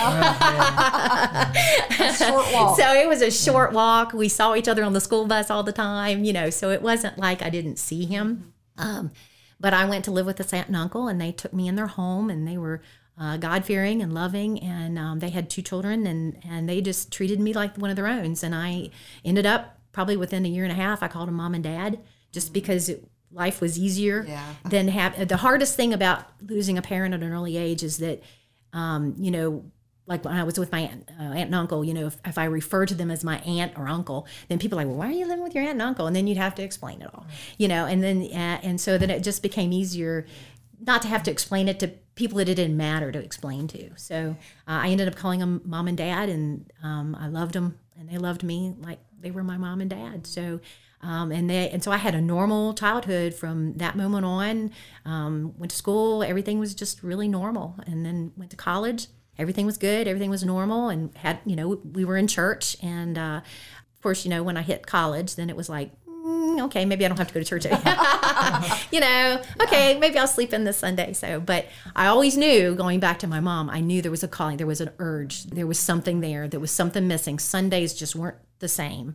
Short 2.16 2.52
walk. 2.52 2.76
So 2.76 2.92
it 2.92 3.08
was 3.08 3.22
a 3.22 3.30
short 3.30 3.72
walk. 3.72 4.12
We 4.12 4.28
saw 4.28 4.54
each 4.54 4.66
other 4.68 4.82
on 4.82 4.92
the 4.92 5.00
school 5.00 5.26
bus 5.26 5.50
all 5.50 5.62
the 5.62 5.72
time, 5.72 6.24
you 6.24 6.32
know, 6.32 6.50
so 6.50 6.70
it 6.70 6.82
wasn't 6.82 7.18
like 7.18 7.42
I 7.42 7.50
didn't 7.50 7.78
see 7.78 8.04
him. 8.04 8.52
Um, 8.78 9.12
but 9.60 9.74
I 9.74 9.84
went 9.84 10.04
to 10.06 10.10
live 10.10 10.26
with 10.26 10.36
this 10.36 10.52
aunt 10.52 10.68
and 10.68 10.76
uncle, 10.76 11.08
and 11.08 11.20
they 11.20 11.32
took 11.32 11.52
me 11.52 11.68
in 11.68 11.76
their 11.76 11.86
home, 11.86 12.28
and 12.30 12.46
they 12.46 12.58
were 12.58 12.82
uh, 13.18 13.36
God 13.38 13.64
fearing 13.64 14.02
and 14.02 14.12
loving, 14.12 14.60
and 14.60 14.98
um, 14.98 15.20
they 15.20 15.30
had 15.30 15.48
two 15.48 15.62
children, 15.62 16.06
and 16.06 16.38
and 16.48 16.68
they 16.68 16.80
just 16.80 17.10
treated 17.12 17.40
me 17.40 17.52
like 17.52 17.76
one 17.76 17.90
of 17.90 17.96
their 17.96 18.06
own. 18.06 18.36
And 18.42 18.54
I 18.54 18.90
ended 19.24 19.46
up 19.46 19.78
probably 19.92 20.16
within 20.16 20.44
a 20.44 20.48
year 20.48 20.64
and 20.64 20.72
a 20.72 20.76
half, 20.76 21.02
I 21.02 21.08
called 21.08 21.28
them 21.28 21.36
mom 21.36 21.54
and 21.54 21.64
dad, 21.64 21.98
just 22.30 22.52
because 22.52 22.90
it, 22.90 23.08
life 23.32 23.60
was 23.60 23.78
easier 23.78 24.24
Yeah. 24.28 24.54
than 24.68 24.88
have 24.88 25.28
the 25.28 25.36
hardest 25.38 25.76
thing 25.76 25.92
about 25.92 26.24
losing 26.40 26.78
a 26.78 26.82
parent 26.82 27.14
at 27.14 27.22
an 27.22 27.32
early 27.32 27.56
age 27.56 27.82
is 27.82 27.98
that 27.98 28.22
um, 28.72 29.14
you 29.18 29.30
know, 29.30 29.64
like 30.06 30.24
when 30.24 30.34
I 30.34 30.44
was 30.44 30.58
with 30.58 30.70
my 30.70 30.80
aunt, 30.80 31.10
uh, 31.18 31.22
aunt 31.22 31.46
and 31.46 31.54
uncle, 31.54 31.84
you 31.84 31.92
know, 31.94 32.06
if, 32.06 32.16
if 32.24 32.36
I 32.38 32.44
refer 32.44 32.86
to 32.86 32.94
them 32.94 33.10
as 33.10 33.24
my 33.24 33.38
aunt 33.40 33.72
or 33.76 33.88
uncle, 33.88 34.26
then 34.48 34.58
people 34.58 34.78
are 34.78 34.82
like, 34.84 34.88
well, 34.88 34.98
why 34.98 35.08
are 35.08 35.12
you 35.18 35.26
living 35.26 35.42
with 35.42 35.54
your 35.54 35.64
aunt 35.64 35.72
and 35.72 35.82
uncle? 35.82 36.06
And 36.06 36.14
then 36.14 36.26
you'd 36.26 36.36
have 36.36 36.54
to 36.56 36.62
explain 36.62 37.00
it 37.02 37.08
all, 37.14 37.26
you 37.58 37.68
know, 37.68 37.86
and 37.86 38.02
then, 38.04 38.22
uh, 38.32 38.60
and 38.62 38.80
so 38.80 38.98
then 38.98 39.10
it 39.10 39.22
just 39.24 39.42
became 39.42 39.72
easier 39.72 40.26
not 40.78 41.00
to 41.02 41.08
have 41.08 41.22
to 41.24 41.30
explain 41.30 41.68
it 41.68 41.80
to 41.80 41.88
people 42.14 42.38
that 42.38 42.48
it 42.48 42.54
didn't 42.54 42.76
matter 42.76 43.10
to 43.10 43.18
explain 43.18 43.66
to. 43.68 43.90
So 43.96 44.36
uh, 44.68 44.80
I 44.84 44.88
ended 44.90 45.08
up 45.08 45.16
calling 45.16 45.40
them 45.40 45.62
mom 45.64 45.88
and 45.88 45.96
dad, 45.96 46.28
and 46.28 46.70
um, 46.82 47.16
I 47.18 47.28
loved 47.28 47.54
them, 47.54 47.78
and 47.98 48.08
they 48.08 48.18
loved 48.18 48.42
me 48.42 48.74
like 48.78 48.98
they 49.20 49.30
were 49.30 49.42
my 49.42 49.56
mom 49.56 49.80
and 49.80 49.90
dad. 49.90 50.26
So. 50.26 50.60
Um, 51.02 51.30
and 51.30 51.48
they 51.48 51.68
and 51.68 51.84
so 51.84 51.92
I 51.92 51.98
had 51.98 52.14
a 52.14 52.22
normal 52.22 52.72
childhood 52.72 53.34
from 53.34 53.74
that 53.74 53.96
moment 53.96 54.24
on. 54.24 54.72
Um, 55.04 55.52
went 55.58 55.70
to 55.70 55.76
school, 55.76 56.22
everything 56.22 56.58
was 56.58 56.74
just 56.74 57.02
really 57.02 57.28
normal, 57.28 57.76
and 57.86 58.04
then 58.04 58.32
went 58.34 58.50
to 58.52 58.56
college. 58.56 59.08
Everything 59.38 59.66
was 59.66 59.76
good, 59.76 60.08
everything 60.08 60.30
was 60.30 60.42
normal, 60.42 60.88
and 60.88 61.14
had 61.18 61.40
you 61.44 61.54
know 61.54 61.80
we 61.92 62.06
were 62.06 62.16
in 62.16 62.26
church, 62.26 62.78
and 62.82 63.18
uh, 63.18 63.42
of 63.94 64.02
course 64.02 64.24
you 64.24 64.30
know 64.30 64.42
when 64.42 64.56
I 64.56 64.62
hit 64.62 64.86
college, 64.86 65.36
then 65.36 65.50
it 65.50 65.54
was 65.54 65.68
like 65.68 65.92
mm, 66.26 66.60
okay, 66.64 66.84
maybe 66.84 67.04
I 67.04 67.08
don't 67.08 67.18
have 67.18 67.28
to 67.28 67.34
go 67.34 67.40
to 67.42 67.46
church. 67.46 67.64
you 68.90 69.00
know, 69.00 69.40
okay, 69.62 69.98
maybe 69.98 70.18
I'll 70.18 70.26
sleep 70.26 70.52
in 70.52 70.64
this 70.64 70.78
Sunday. 70.78 71.12
So, 71.12 71.40
but 71.40 71.66
I 71.94 72.06
always 72.06 72.36
knew 72.36 72.74
going 72.74 73.00
back 73.00 73.18
to 73.20 73.26
my 73.26 73.40
mom, 73.40 73.70
I 73.70 73.80
knew 73.80 74.02
there 74.02 74.10
was 74.10 74.22
a 74.24 74.28
calling, 74.28 74.56
there 74.56 74.66
was 74.66 74.80
an 74.80 74.90
urge, 74.98 75.44
there 75.44 75.66
was 75.66 75.78
something 75.78 76.20
there, 76.20 76.48
there 76.48 76.60
was 76.60 76.70
something 76.70 77.06
missing. 77.06 77.38
Sundays 77.38 77.94
just 77.94 78.16
weren't 78.16 78.36
the 78.58 78.68
same 78.68 79.14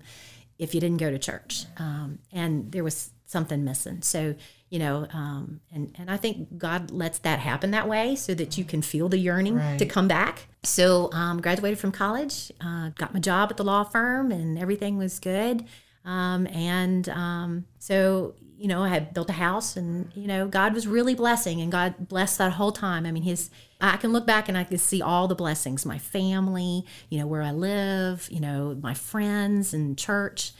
if 0.57 0.73
you 0.75 0.81
didn't 0.81 0.97
go 0.97 1.09
to 1.09 1.19
church. 1.19 1.65
Um, 1.77 2.19
and 2.31 2.71
there 2.71 2.83
was 2.83 3.09
something 3.25 3.63
missing. 3.63 4.01
So, 4.01 4.35
you 4.69 4.79
know, 4.79 5.07
um, 5.11 5.59
and, 5.73 5.93
and 5.97 6.09
I 6.11 6.17
think 6.17 6.57
God 6.57 6.91
lets 6.91 7.19
that 7.19 7.39
happen 7.39 7.71
that 7.71 7.87
way 7.87 8.15
so 8.15 8.33
that 8.35 8.57
you 8.57 8.63
can 8.63 8.81
feel 8.81 9.09
the 9.09 9.17
yearning 9.17 9.55
Right. 9.55 9.79
to 9.79 9.85
come 9.85 10.07
back. 10.07 10.47
So, 10.63 11.11
um, 11.13 11.41
graduated 11.41 11.79
from 11.79 11.91
college, 11.91 12.51
uh, 12.61 12.89
got 12.95 13.13
my 13.13 13.19
job 13.19 13.49
at 13.49 13.57
the 13.57 13.63
law 13.63 13.83
firm, 13.83 14.31
and 14.31 14.59
everything 14.59 14.97
was 14.97 15.19
good. 15.19 15.65
Um, 16.05 16.47
and 16.47 17.07
um, 17.09 17.65
so, 17.79 18.33
you 18.57 18.67
know, 18.67 18.81
I 18.83 18.89
had 18.89 19.13
built 19.13 19.29
a 19.29 19.33
house, 19.33 19.77
and 19.77 20.11
you 20.15 20.27
know, 20.27 20.47
God 20.47 20.73
was 20.73 20.87
really 20.87 21.13
blessing, 21.15 21.61
and 21.61 21.71
God 21.71 22.07
blessed 22.09 22.37
that 22.39 22.53
whole 22.53 22.71
time. 22.71 23.05
I 23.05 23.11
mean, 23.11 23.23
His 23.23 23.49
I 23.79 23.97
can 23.97 24.11
look 24.13 24.25
back 24.27 24.47
and 24.49 24.57
I 24.57 24.63
can 24.63 24.77
see 24.77 25.01
all 25.01 25.27
the 25.27 25.35
blessings: 25.35 25.85
my 25.85 25.97
family, 25.99 26.85
you 27.09 27.19
know, 27.19 27.27
where 27.27 27.41
I 27.43 27.51
live, 27.51 28.27
you 28.31 28.39
know, 28.39 28.77
my 28.81 28.93
friends 28.93 29.73
and 29.73 29.97
church 29.97 30.51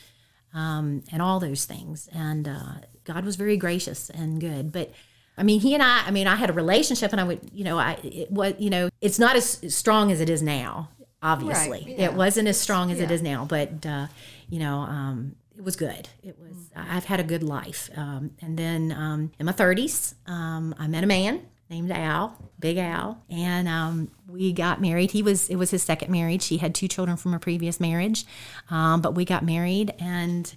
um, 0.54 1.04
and 1.12 1.22
all 1.22 1.40
those 1.40 1.66
things. 1.66 2.10
And 2.14 2.48
uh, 2.48 2.74
God 3.04 3.26
was 3.26 3.36
very 3.36 3.58
gracious 3.58 4.10
and 4.10 4.40
good. 4.40 4.72
But 4.72 4.92
I 5.38 5.44
mean, 5.44 5.60
he 5.60 5.74
and 5.74 5.82
I, 5.84 6.04
I 6.06 6.12
mean, 6.12 6.28
I 6.28 6.36
had 6.36 6.50
a 6.50 6.54
relationship, 6.54 7.12
and 7.12 7.22
I 7.22 7.24
would, 7.24 7.50
you 7.54 7.64
know, 7.64 7.78
I 7.80 7.94
it 8.04 8.32
was, 8.32 8.54
you 8.60 8.70
know, 8.70 8.90
it's 9.02 9.18
not 9.20 9.36
as 9.36 9.60
strong 9.74 10.12
as 10.12 10.22
it 10.22 10.30
is 10.30 10.42
now. 10.44 10.90
Obviously, 11.24 11.70
Right, 11.86 11.88
yeah. 12.00 12.06
it 12.06 12.14
wasn't 12.16 12.48
as 12.48 12.60
strong 12.60 12.92
as 12.92 13.00
it 13.00 13.10
Yeah. 13.10 13.16
is 13.16 13.22
now, 13.22 13.46
but 13.46 13.86
uh, 13.86 14.08
you 14.52 14.60
know, 14.60 14.80
um, 14.82 15.36
it 15.58 15.64
was 15.64 15.76
good. 15.76 16.10
It 16.22 16.38
was. 16.38 16.70
I've 16.76 17.06
had 17.06 17.20
a 17.20 17.24
good 17.24 17.42
life. 17.42 17.90
Um, 17.96 18.32
and 18.42 18.60
then 18.60 18.92
um, 18.92 19.32
in 19.40 19.46
my 19.46 19.54
thirties, 19.54 20.14
um, 20.28 20.76
I 20.78 20.88
met 20.88 21.04
a 21.04 21.08
man 21.08 21.42
named 21.70 21.90
Al, 21.90 22.38
Big 22.60 22.78
Al, 22.78 23.24
and 23.30 23.68
um, 23.68 24.12
we 24.28 24.52
got 24.52 24.82
married. 24.82 25.12
He 25.12 25.24
was 25.24 25.50
it 25.50 25.56
was 25.56 25.72
his 25.72 25.82
second 25.82 26.12
marriage. 26.12 26.48
He 26.48 26.58
had 26.58 26.76
two 26.76 26.90
children 26.90 27.16
from 27.16 27.34
a 27.34 27.40
previous 27.40 27.80
marriage, 27.80 28.26
um, 28.70 29.02
but 29.02 29.16
we 29.16 29.24
got 29.24 29.44
married, 29.44 29.94
and 29.98 30.54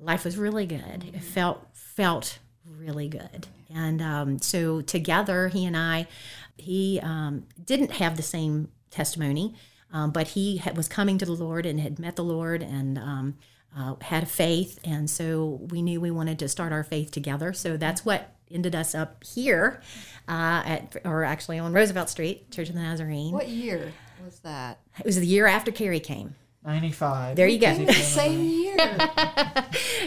life 0.00 0.24
was 0.24 0.36
really 0.36 0.66
good. 0.66 1.04
It 1.14 1.22
felt 1.22 1.64
felt 1.72 2.40
really 2.68 3.08
good, 3.08 3.46
and 3.72 4.02
um, 4.02 4.38
so 4.40 4.80
together, 4.80 5.46
he 5.46 5.64
and 5.64 5.76
I, 5.76 6.08
he 6.56 6.98
um, 7.04 7.46
didn't 7.64 7.92
have 7.92 8.16
the 8.16 8.22
same 8.24 8.72
testimony, 8.90 9.54
um, 9.92 10.10
but 10.10 10.28
he 10.28 10.58
had, 10.58 10.76
was 10.76 10.88
coming 10.88 11.18
to 11.18 11.24
the 11.26 11.32
Lord 11.32 11.66
and 11.66 11.80
had 11.80 11.98
met 11.98 12.16
the 12.16 12.24
Lord 12.24 12.62
and. 12.62 12.98
Um, 12.98 13.36
uh, 13.76 13.94
had 14.00 14.26
faith, 14.26 14.80
and 14.82 15.08
so 15.10 15.60
we 15.70 15.82
knew 15.82 16.00
we 16.00 16.10
wanted 16.10 16.38
to 16.38 16.48
start 16.48 16.72
our 16.72 16.82
faith 16.82 17.10
together. 17.10 17.52
So 17.52 17.76
that's 17.76 18.02
what 18.04 18.32
ended 18.50 18.74
us 18.74 18.94
up 18.94 19.22
here, 19.22 19.82
uh, 20.26 20.62
at 20.64 20.96
or 21.04 21.22
actually 21.22 21.58
on 21.58 21.74
Roosevelt 21.74 22.08
Street, 22.08 22.50
Church 22.50 22.70
of 22.70 22.74
the 22.74 22.80
Nazarene. 22.80 23.30
What 23.30 23.46
year 23.46 23.92
was 24.24 24.38
that? 24.40 24.80
It 24.98 25.04
was 25.04 25.20
the 25.20 25.26
year 25.26 25.46
after 25.46 25.70
Carrie 25.70 26.00
came. 26.00 26.34
95. 26.64 27.36
There 27.36 27.46
you 27.46 27.58
go. 27.58 27.72
The 27.74 27.92
same 27.92 28.40
year. 28.42 28.76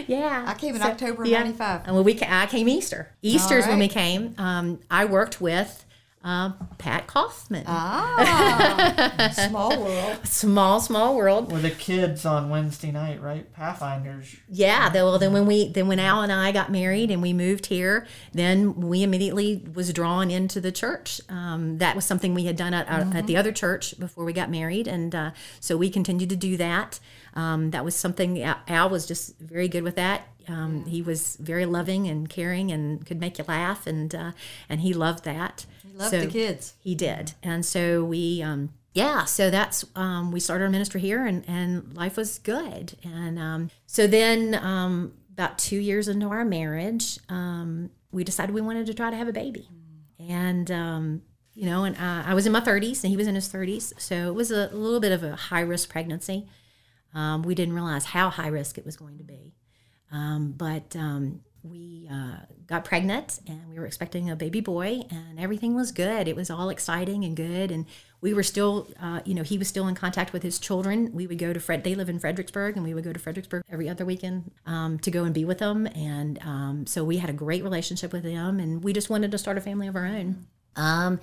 Yeah, 0.08 0.44
I 0.46 0.54
came 0.54 0.74
in 0.74 0.80
So- 0.82 0.88
October 0.88 1.24
yeah. 1.24 1.38
95. 1.38 1.82
And 1.86 1.94
when 1.94 2.04
we 2.04 2.14
ca- 2.14 2.26
I 2.28 2.46
came 2.46 2.68
Easter. 2.68 3.14
Easter's 3.22 3.66
when 3.66 3.78
we 3.78 3.88
came. 3.88 4.34
Um, 4.38 4.80
I 4.90 5.04
worked 5.04 5.40
with 5.40 5.84
uh, 6.24 6.52
Pat 6.78 7.06
Kaufman. 7.06 7.64
Ah, 7.66 9.30
small 9.48 9.82
world. 9.82 10.26
small, 10.26 10.80
small 10.80 11.16
world. 11.16 11.50
With 11.52 11.62
the 11.62 11.70
kids 11.70 12.24
on 12.24 12.48
Wednesday 12.48 12.92
night, 12.92 13.20
right? 13.20 13.52
Pathfinders. 13.52 14.36
Yeah. 14.48 14.88
Then, 14.90 15.04
well, 15.04 15.18
then 15.18 15.32
when 15.32 15.46
we 15.46 15.68
then 15.68 15.88
when 15.88 15.98
Al 15.98 16.22
and 16.22 16.30
I 16.32 16.52
got 16.52 16.70
married 16.70 17.10
and 17.10 17.20
we 17.22 17.32
moved 17.32 17.66
here, 17.66 18.06
then 18.32 18.80
we 18.80 19.02
immediately 19.02 19.64
was 19.74 19.92
drawn 19.92 20.30
into 20.30 20.60
the 20.60 20.72
church. 20.72 21.20
Um, 21.28 21.78
that 21.78 21.96
was 21.96 22.04
something 22.04 22.34
we 22.34 22.44
had 22.44 22.56
done 22.56 22.74
at, 22.74 22.88
uh, 22.88 23.16
at 23.16 23.26
the 23.26 23.36
other 23.36 23.52
church 23.52 23.98
before 23.98 24.24
we 24.24 24.32
got 24.32 24.50
married, 24.50 24.86
and 24.86 25.14
uh, 25.14 25.30
so 25.60 25.76
we 25.76 25.90
continued 25.90 26.30
to 26.30 26.36
do 26.36 26.56
that. 26.56 27.00
Um, 27.34 27.70
that 27.70 27.84
was 27.84 27.94
something 27.96 28.42
Al- 28.42 28.60
Al 28.68 28.90
was 28.90 29.06
just 29.06 29.38
very 29.38 29.66
good 29.66 29.82
with 29.82 29.96
that. 29.96 30.28
Um, 30.48 30.84
He 30.86 31.00
was 31.02 31.36
very 31.40 31.64
loving 31.66 32.08
and 32.08 32.28
caring 32.28 32.70
and 32.70 33.06
could 33.06 33.18
make 33.20 33.38
you 33.38 33.44
laugh, 33.48 33.86
and 33.86 34.14
uh, 34.14 34.32
and 34.68 34.80
he 34.82 34.92
loved 34.92 35.24
that. 35.24 35.66
He 35.92 35.98
loved 35.98 36.12
the 36.12 36.26
kids. 36.26 36.74
He 36.80 36.94
did, 36.94 37.34
and 37.42 37.64
so 37.64 38.04
we. 38.04 38.42
Um, 38.42 38.70
yeah, 38.94 39.24
so 39.24 39.48
that's 39.48 39.84
um, 39.96 40.32
we 40.32 40.40
started 40.40 40.64
our 40.64 40.70
ministry 40.70 41.00
here, 41.00 41.24
and 41.24 41.44
and 41.48 41.94
life 41.94 42.16
was 42.16 42.38
good. 42.38 42.94
And 43.04 43.38
um, 43.38 43.70
so 43.86 44.06
then, 44.06 44.54
um, 44.54 45.14
about 45.32 45.58
two 45.58 45.78
years 45.78 46.08
into 46.08 46.28
our 46.28 46.44
marriage, 46.44 47.18
um, 47.28 47.90
we 48.10 48.24
decided 48.24 48.54
we 48.54 48.60
wanted 48.60 48.86
to 48.86 48.94
try 48.94 49.10
to 49.10 49.16
have 49.16 49.28
a 49.28 49.32
baby, 49.32 49.68
and 50.18 50.70
um, 50.70 51.22
you 51.54 51.66
know, 51.66 51.84
and 51.84 51.96
uh, 51.96 52.24
I 52.26 52.34
was 52.34 52.46
in 52.46 52.52
my 52.52 52.60
thirties, 52.60 53.02
and 53.04 53.10
he 53.10 53.16
was 53.16 53.26
in 53.26 53.34
his 53.34 53.48
thirties, 53.48 53.92
so 53.98 54.14
it 54.28 54.34
was 54.34 54.50
a, 54.50 54.68
little 54.68 55.00
bit 55.00 55.12
of 55.12 55.22
a 55.22 55.36
high 55.36 55.60
risk 55.60 55.88
pregnancy. 55.88 56.46
Um, 57.14 57.42
we 57.42 57.54
didn't 57.54 57.74
realize 57.74 58.06
how 58.06 58.30
high 58.30 58.48
risk 58.48 58.78
it 58.78 58.86
was 58.86 58.96
going 58.96 59.18
to 59.18 59.24
be, 59.24 59.54
um, 60.10 60.52
but 60.56 60.96
um, 60.96 61.40
we 61.62 62.08
uh, 62.10 62.38
got 62.66 62.84
pregnant 62.84 63.40
and 63.46 63.68
we 63.68 63.78
were 63.78 63.86
expecting 63.86 64.28
a 64.28 64.36
baby 64.36 64.60
boy 64.60 65.02
and 65.10 65.38
everything 65.38 65.74
was 65.74 65.92
good. 65.92 66.26
It 66.26 66.34
was 66.34 66.50
all 66.50 66.70
exciting 66.70 67.24
and 67.24 67.36
good. 67.36 67.70
And 67.70 67.86
we 68.20 68.34
were 68.34 68.42
still 68.42 68.88
uh, 69.00 69.20
you 69.24 69.34
know 69.34 69.42
he 69.42 69.58
was 69.58 69.68
still 69.68 69.86
in 69.88 69.94
contact 69.94 70.32
with 70.32 70.42
his 70.42 70.58
children. 70.58 71.10
We 71.12 71.26
would 71.26 71.38
go 71.38 71.52
to 71.52 71.60
fred 71.60 71.84
they 71.84 71.94
live 71.94 72.08
in 72.08 72.18
fredericksburg 72.18 72.76
and 72.76 72.84
we 72.84 72.94
would 72.94 73.04
go 73.04 73.12
to 73.12 73.18
fredericksburg 73.18 73.62
every 73.70 73.88
other 73.88 74.04
weekend 74.04 74.50
um, 74.66 74.98
to 75.00 75.10
go 75.10 75.24
and 75.24 75.34
be 75.34 75.44
with 75.44 75.58
them. 75.58 75.86
And 75.86 76.38
um, 76.42 76.86
so 76.86 77.04
we 77.04 77.18
had 77.18 77.30
a 77.30 77.34
great 77.34 77.62
relationship 77.62 78.12
with 78.12 78.24
them 78.24 78.58
and 78.58 78.82
we 78.82 78.92
just 78.92 79.10
wanted 79.10 79.30
to 79.30 79.38
start 79.38 79.56
a 79.56 79.60
family 79.60 79.86
of 79.86 79.96
our 79.96 80.06
own. 80.06 80.46
Um, 80.74 81.20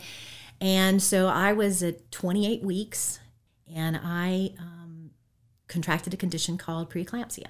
and 0.61 1.01
so 1.01 1.27
i 1.27 1.53
was 1.53 1.81
at 1.81 2.11
28 2.11 2.61
weeks 2.63 3.19
and 3.73 3.99
i 4.03 4.53
um, 4.59 5.11
contracted 5.69 6.13
a 6.13 6.17
condition 6.17 6.57
called 6.57 6.91
preeclampsia. 6.91 7.47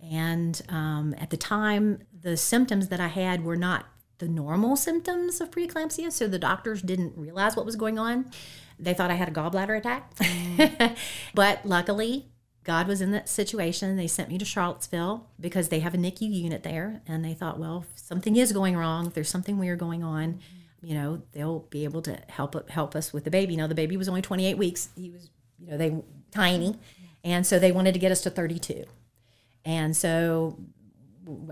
And 0.00 0.60
um, 0.68 1.14
at 1.18 1.30
the 1.30 1.36
time, 1.36 2.00
the 2.26 2.36
symptoms 2.36 2.88
that 2.88 2.98
I 2.98 3.06
had 3.06 3.44
were 3.44 3.54
not 3.54 3.86
the 4.18 4.26
normal 4.26 4.74
symptoms 4.74 5.40
of 5.40 5.52
preeclampsia. 5.52 6.10
So 6.10 6.26
the 6.26 6.40
doctors 6.40 6.82
didn't 6.82 7.12
realize 7.16 7.54
what 7.54 7.64
was 7.64 7.76
going 7.76 8.00
on. 8.00 8.32
They 8.80 8.94
thought 8.94 9.12
I 9.12 9.14
had 9.14 9.28
a 9.28 9.30
gallbladder 9.30 9.78
attack. 9.78 10.12
but 11.34 11.64
luckily, 11.64 12.26
God 12.64 12.88
was 12.88 13.00
in 13.00 13.12
that 13.12 13.28
situation. 13.28 13.96
They 13.96 14.08
sent 14.08 14.28
me 14.28 14.38
to 14.38 14.44
Charlottesville 14.44 15.28
because 15.38 15.68
they 15.68 15.78
have 15.78 15.94
a 15.94 15.98
NICU 15.98 16.22
unit 16.22 16.64
there. 16.64 17.00
And 17.06 17.24
they 17.24 17.32
thought, 17.32 17.60
well, 17.60 17.84
if 17.88 17.96
something 17.96 18.34
is 18.34 18.52
going 18.52 18.76
wrong, 18.76 19.06
if 19.06 19.14
there's 19.14 19.30
something 19.30 19.56
weird 19.56 19.78
going 19.78 20.02
on, 20.02 20.40
you 20.82 20.94
know, 20.94 21.22
they'll 21.30 21.60
be 21.70 21.84
able 21.84 22.02
to 22.02 22.18
help 22.28 22.68
help 22.70 22.96
us 22.96 23.12
with 23.12 23.22
the 23.22 23.30
baby. 23.30 23.54
Now, 23.54 23.68
the 23.68 23.76
baby 23.76 23.96
was 23.96 24.08
only 24.08 24.22
28 24.22 24.58
weeks. 24.58 24.88
He 24.96 25.10
was, 25.10 25.30
you 25.60 25.70
know, 25.70 25.76
they 25.76 25.96
tiny. 26.32 26.76
And 27.22 27.46
so 27.46 27.60
they 27.60 27.70
wanted 27.70 27.94
to 27.94 28.00
get 28.00 28.10
us 28.10 28.22
to 28.22 28.30
32. 28.30 28.82
And 29.64 29.96
so 29.96 30.58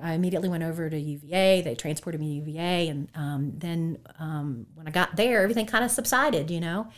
I 0.03 0.13
immediately 0.13 0.49
went 0.49 0.63
over 0.63 0.89
to 0.89 0.99
UVA. 0.99 1.63
They 1.63 1.75
transported 1.75 2.21
me 2.21 2.41
to 2.41 2.51
UVA. 2.51 2.89
And 2.89 3.09
um, 3.15 3.53
then 3.57 3.99
um, 4.19 4.67
when 4.75 4.87
I 4.87 4.91
got 4.91 5.17
there, 5.17 5.43
everything 5.43 5.67
kind 5.67 5.85
of 5.85 5.91
subsided, 5.91 6.51
you 6.51 6.61
know. 6.61 6.89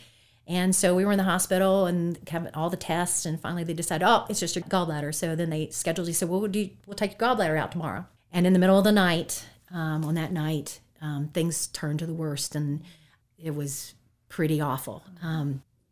And 0.47 0.75
so 0.75 0.95
we 0.95 1.03
were 1.03 1.11
in 1.11 1.17
the 1.17 1.23
hospital 1.23 1.85
and 1.87 2.17
having 2.29 2.53
all 2.53 2.69
the 2.69 2.77
tests. 2.77 3.25
And 3.25 3.39
finally 3.39 3.63
they 3.63 3.73
decided, 3.73 4.07
oh, 4.07 4.25
it's 4.29 4.39
just 4.39 4.55
your 4.55 4.63
gallbladder. 4.63 5.13
So 5.13 5.35
then 5.35 5.49
they 5.49 5.69
scheduled, 5.69 6.07
he 6.07 6.13
said, 6.13 6.29
well, 6.29 6.39
we'll, 6.39 6.51
do, 6.51 6.69
we'll 6.85 6.95
take 6.95 7.19
your 7.19 7.29
gallbladder 7.29 7.57
out 7.57 7.71
tomorrow. 7.71 8.05
And 8.31 8.47
in 8.47 8.53
the 8.53 8.59
middle 8.59 8.77
of 8.77 8.83
the 8.83 8.91
night, 8.91 9.45
um, 9.71 10.05
on 10.05 10.15
that 10.15 10.31
night, 10.31 10.79
um, 11.01 11.29
things 11.33 11.67
turned 11.67 11.99
to 11.99 12.05
the 12.05 12.13
worst. 12.13 12.55
And 12.55 12.81
it 13.37 13.55
was 13.55 13.93
pretty 14.29 14.61
awful. 14.61 15.03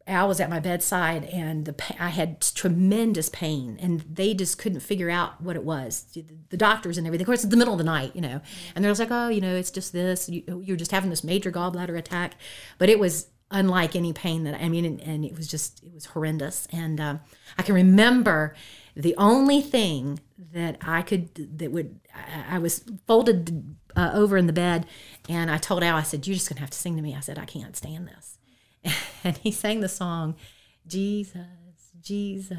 Um, 0.08 0.16
Al 0.16 0.28
was 0.28 0.40
at 0.40 0.50
my 0.50 0.60
bedside, 0.60 1.26
and 1.26 1.66
the 1.66 1.76
I 2.00 2.10
had 2.10 2.42
tremendous 2.42 3.30
pain, 3.30 3.78
and 3.82 4.02
they 4.02 4.34
just 4.34 4.58
couldn't 4.58 4.82
figure 4.82 5.10
out 5.10 5.42
what 5.42 5.56
it 5.56 5.64
was. 5.64 6.06
The, 6.50 6.58
doctors 6.58 6.98
and 6.98 7.06
everything. 7.06 7.24
Of 7.24 7.28
course, 7.28 7.44
it's 7.44 7.52
the 7.52 7.58
middle 7.58 7.74
of 7.74 7.78
the 7.80 7.84
night, 7.84 8.16
you 8.16 8.22
know, 8.22 8.42
and 8.76 8.84
they're 8.84 8.94
like, 8.94 9.12
"Oh, 9.12 9.30
you 9.30 9.42
know, 9.42 9.56
it's 9.56 9.72
just 9.72 9.94
this. 9.94 10.30
You, 10.30 10.62
you're 10.64 10.78
just 10.78 10.92
having 10.92 11.10
this 11.10 11.24
major 11.24 11.52
gallbladder 11.52 11.98
attack," 11.98 12.36
but 12.78 12.90
it 12.90 13.00
was 13.00 13.28
unlike 13.52 13.96
any 13.96 14.14
pain 14.14 14.44
that 14.44 14.56
I 14.56 14.70
mean, 14.70 14.86
and, 14.86 15.02
and 15.02 15.26
it 15.26 15.36
was 15.36 15.48
just 15.48 15.84
it 15.84 15.94
was 15.94 16.06
horrendous. 16.06 16.68
And 16.72 17.00
uh, 17.00 17.18
I 17.58 17.64
can 17.64 17.76
remember 17.76 18.56
the 18.96 19.16
only 19.18 19.62
thing 19.62 20.20
that 20.54 20.78
I 20.82 21.02
could 21.02 21.58
that 21.60 21.72
would 21.72 22.00
I, 22.14 22.56
I 22.56 22.60
was 22.60 22.84
folded 23.08 23.76
uh, 23.96 24.12
over 24.14 24.38
in 24.38 24.48
the 24.48 24.54
bed, 24.54 24.86
and 25.30 25.50
I 25.52 25.58
told 25.58 25.84
Al, 25.84 25.98
I 25.98 26.04
said, 26.04 26.26
"You're 26.28 26.36
just 26.36 26.50
gonna 26.50 26.62
have 26.62 26.70
to 26.70 26.78
sing 26.78 26.96
to 26.96 27.02
me." 27.02 27.16
I 27.16 27.20
said, 27.20 27.38
"I 27.38 27.46
can't 27.46 27.76
stand 27.76 28.08
this," 28.08 28.38
and 29.30 29.38
he 29.38 29.52
sang 29.52 29.82
the 29.82 29.90
song, 29.90 30.36
"Jesus, 30.88 31.42
Jesus." 32.02 32.58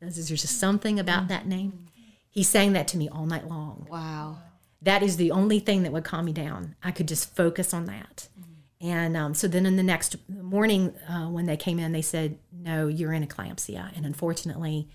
There's 0.00 0.28
just 0.28 0.58
something 0.58 0.98
about 0.98 1.28
that 1.28 1.46
name. 1.46 1.86
He 2.30 2.42
sang 2.42 2.72
that 2.72 2.88
to 2.88 2.96
me 2.96 3.08
all 3.08 3.26
night 3.26 3.48
long 3.48 3.86
Wow. 3.90 4.38
that 4.80 5.02
is 5.02 5.16
the 5.18 5.30
only 5.32 5.58
thing 5.58 5.82
that 5.82 5.92
would 5.92 6.04
calm 6.04 6.24
me 6.24 6.32
down. 6.32 6.74
I 6.82 6.90
could 6.90 7.08
just 7.08 7.34
focus 7.36 7.74
on 7.74 7.84
that. 7.86 8.28
And 8.80 9.14
um, 9.14 9.34
so 9.34 9.46
then 9.46 9.66
in 9.66 9.76
the 9.76 9.82
next 9.82 10.16
morning, 10.28 10.94
uh, 11.06 11.26
when 11.26 11.44
they 11.44 11.56
came 11.58 11.78
in, 11.78 11.92
they 11.92 12.00
said, 12.00 12.38
No, 12.50 12.86
you're 12.86 13.12
in 13.12 13.26
eclampsia. 13.26 13.94
And 13.94 14.06
unfortunately, 14.06 14.88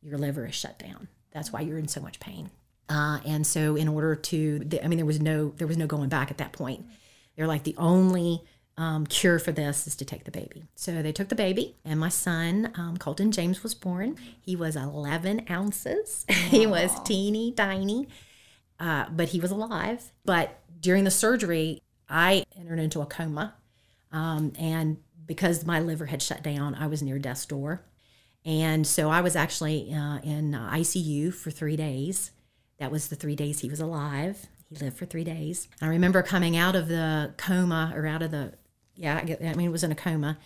your 0.00 0.16
liver 0.16 0.46
is 0.46 0.54
shut 0.54 0.78
down. 0.78 1.08
That's 1.32 1.52
why 1.52 1.60
you're 1.60 1.76
in 1.76 1.88
so 1.88 2.00
much 2.00 2.18
pain. 2.18 2.48
Uh, 2.88 3.18
and 3.26 3.46
so, 3.46 3.76
in 3.76 3.88
order 3.88 4.14
to, 4.16 4.66
I 4.82 4.88
mean, 4.88 4.96
there 4.96 5.04
was 5.04 5.20
no, 5.20 5.52
there 5.58 5.66
was 5.66 5.76
no 5.76 5.86
going 5.86 6.08
back 6.08 6.30
at 6.30 6.38
that 6.38 6.52
point. 6.52 6.86
They're 7.36 7.46
like 7.48 7.64
the 7.64 7.74
only 7.76 8.42
um, 8.78 9.06
cure 9.06 9.38
for 9.38 9.52
this 9.52 9.86
is 9.86 9.96
to 9.96 10.04
take 10.04 10.24
the 10.24 10.30
baby. 10.30 10.64
So 10.74 11.02
they 11.02 11.12
took 11.12 11.28
the 11.28 11.34
baby, 11.34 11.76
and 11.84 11.98
my 11.98 12.10
son, 12.10 12.72
um, 12.76 12.96
Colton 12.98 13.32
James, 13.32 13.62
was 13.62 13.74
born. 13.74 14.16
He 14.40 14.54
was 14.56 14.76
11 14.76 15.46
ounces. 15.50 16.24
he 16.50 16.66
was 16.66 17.00
teeny 17.04 17.52
tiny 17.52 18.08
uh, 18.78 19.06
but 19.10 19.28
he 19.30 19.40
was 19.40 19.50
alive. 19.50 20.12
But 20.24 20.60
during 20.80 21.04
the 21.04 21.10
surgery, 21.10 21.82
I 22.08 22.44
entered 22.58 22.78
into 22.78 23.00
a 23.00 23.06
coma. 23.06 23.54
Um, 24.12 24.52
and 24.58 24.98
because 25.24 25.66
my 25.66 25.80
liver 25.80 26.06
had 26.06 26.22
shut 26.22 26.42
down, 26.42 26.74
I 26.74 26.86
was 26.86 27.02
near 27.02 27.18
death's 27.18 27.46
door. 27.46 27.82
And 28.44 28.86
so 28.86 29.10
I 29.10 29.20
was 29.22 29.34
actually 29.34 29.92
uh, 29.92 30.18
in 30.18 30.54
uh, 30.54 30.70
ICU 30.70 31.34
for 31.34 31.50
three 31.50 31.76
days. 31.76 32.30
That 32.78 32.92
was 32.92 33.08
the 33.08 33.16
three 33.16 33.34
days 33.34 33.60
he 33.60 33.68
was 33.68 33.80
alive. 33.80 34.46
He 34.68 34.76
lived 34.76 34.96
for 34.96 35.06
three 35.06 35.24
days. 35.24 35.68
I 35.80 35.88
remember 35.88 36.22
coming 36.22 36.56
out 36.56 36.76
of 36.76 36.88
the 36.88 37.34
coma 37.36 37.92
or 37.94 38.06
out 38.06 38.22
of 38.22 38.30
the, 38.30 38.52
yeah, 38.96 39.18
I 39.18 39.54
mean, 39.54 39.68
it 39.68 39.72
was 39.72 39.84
in 39.84 39.92
a 39.92 39.96
coma. 39.96 40.38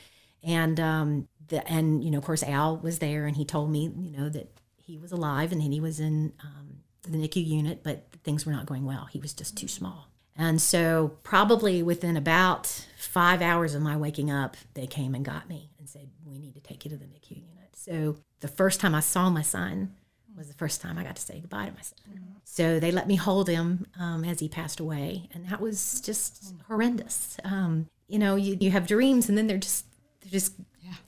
And, 0.42 0.78
um, 0.80 1.28
the, 1.48 1.66
and, 1.70 2.02
you 2.02 2.10
know, 2.10 2.18
of 2.18 2.24
course, 2.24 2.42
Al 2.42 2.76
was 2.76 2.98
there 2.98 3.26
and 3.26 3.36
he 3.36 3.44
told 3.44 3.70
me, 3.70 3.92
you 3.96 4.16
know, 4.16 4.28
that 4.28 4.52
he 4.76 4.96
was 4.96 5.12
alive 5.12 5.52
and 5.52 5.60
then 5.60 5.72
he 5.72 5.80
was 5.80 6.00
in 6.00 6.32
um, 6.42 6.80
the 7.02 7.18
NICU 7.18 7.46
unit, 7.46 7.82
but 7.82 8.06
things 8.24 8.46
were 8.46 8.52
not 8.52 8.66
going 8.66 8.84
well. 8.84 9.08
He 9.10 9.18
was 9.18 9.32
just 9.32 9.56
too 9.56 9.68
small. 9.68 10.10
And 10.36 10.60
so, 10.62 11.18
probably 11.22 11.82
within 11.82 12.16
about 12.16 12.66
five 12.96 13.42
hours 13.42 13.74
of 13.74 13.82
my 13.82 13.96
waking 13.96 14.30
up, 14.30 14.56
they 14.74 14.86
came 14.86 15.14
and 15.14 15.24
got 15.24 15.48
me 15.48 15.70
and 15.78 15.88
said, 15.88 16.08
We 16.24 16.38
need 16.38 16.54
to 16.54 16.60
take 16.60 16.84
you 16.84 16.90
to 16.90 16.96
the 16.96 17.04
NICU 17.04 17.30
unit. 17.36 17.74
So, 17.74 18.16
the 18.40 18.48
first 18.48 18.80
time 18.80 18.94
I 18.94 19.00
saw 19.00 19.28
my 19.28 19.42
son 19.42 19.94
was 20.34 20.48
the 20.48 20.54
first 20.54 20.80
time 20.80 20.96
I 20.96 21.02
got 21.02 21.16
to 21.16 21.22
say 21.22 21.40
goodbye 21.40 21.66
to 21.66 21.72
my 21.72 21.82
son. 21.82 22.36
So, 22.44 22.80
they 22.80 22.90
let 22.90 23.06
me 23.06 23.16
hold 23.16 23.48
him 23.48 23.86
um, 23.98 24.24
as 24.24 24.40
he 24.40 24.48
passed 24.48 24.80
away. 24.80 25.28
And 25.34 25.46
that 25.48 25.60
was 25.60 26.00
just 26.00 26.54
horrendous. 26.68 27.36
Um, 27.44 27.88
you 28.10 28.18
know, 28.18 28.36
you, 28.36 28.56
you 28.60 28.70
have 28.70 28.86
dreams 28.86 29.28
and 29.28 29.38
then 29.38 29.46
they're 29.46 29.58
just, 29.58 29.86
they're 30.20 30.30
just 30.30 30.54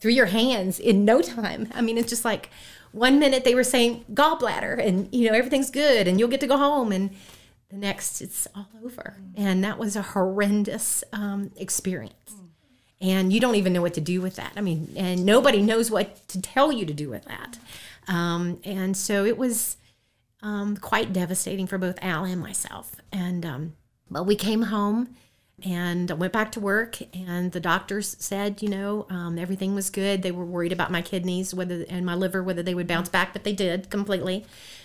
through 0.01 0.13
your 0.13 0.27
hands 0.27 0.79
in 0.79 1.05
no 1.05 1.21
time. 1.21 1.69
I 1.75 1.81
mean, 1.81 1.99
it's 1.99 2.09
just 2.09 2.25
like 2.25 2.51
one 2.93 3.19
minute 3.19 3.45
they 3.45 3.55
were 3.55 3.65
saying 3.65 4.05
gallbladder 4.13 4.79
and, 4.79 5.09
you 5.13 5.29
know, 5.29 5.37
everything's 5.37 5.71
good 5.71 6.09
and 6.09 6.19
you'll 6.19 6.29
get 6.29 6.41
to 6.41 6.47
go 6.47 6.57
home. 6.57 6.93
And 6.93 7.11
the 7.71 7.77
next 7.77 8.21
it's 8.21 8.47
all 8.55 8.69
over. 8.85 9.17
And 9.35 9.65
that 9.65 9.79
was 9.79 9.97
a 9.97 10.03
horrendous 10.03 11.03
um, 11.13 11.51
experience. 11.57 12.35
And 13.01 13.33
you 13.33 13.41
don't 13.41 13.57
even 13.57 13.73
know 13.73 13.83
what 13.83 13.95
to 13.95 14.01
do 14.01 14.21
with 14.21 14.37
that. 14.37 14.53
I 14.57 14.61
mean, 14.61 14.93
and 14.97 15.27
nobody 15.27 15.61
knows 15.61 15.91
what 15.91 16.29
to 16.29 16.41
tell 16.41 16.71
you 16.71 16.87
to 16.87 16.95
do 16.95 17.11
with 17.11 17.25
that. 17.25 17.59
Um, 18.07 18.61
and 18.65 18.97
so 18.97 19.25
it 19.25 19.37
was 19.37 19.77
um, 20.41 20.77
quite 20.77 21.13
devastating 21.13 21.67
for 21.67 21.79
both 21.79 21.99
Al 22.01 22.25
and 22.25 22.41
myself. 22.41 22.97
And 23.11 23.45
um, 23.45 23.73
but 24.11 24.25
we 24.25 24.37
came 24.37 24.63
home 24.63 25.17
and 25.65 26.11
I 26.11 26.15
went 26.15 26.33
back 26.33 26.53
to 26.53 26.61
work, 26.61 26.99
and 27.15 27.53
the 27.53 27.61
doctors 27.61 28.17
said, 28.19 28.63
you 28.63 28.69
know, 28.69 29.07
um, 29.11 29.39
everything 29.39 29.75
was 29.75 29.91
good. 29.91 30.23
They 30.23 30.33
were 30.33 30.45
worried 30.45 30.73
about 30.73 30.91
my 30.91 31.03
kidneys, 31.03 31.55
whether 31.55 31.85
and 31.89 32.05
my 32.05 32.15
liver, 32.15 32.43
whether 32.43 32.63
they 32.63 32.75
would 32.75 32.87
bounce 32.87 33.09
back, 33.09 33.33
but 33.33 33.45
they 33.45 33.53
did 33.53 33.91
completely. 33.91 34.45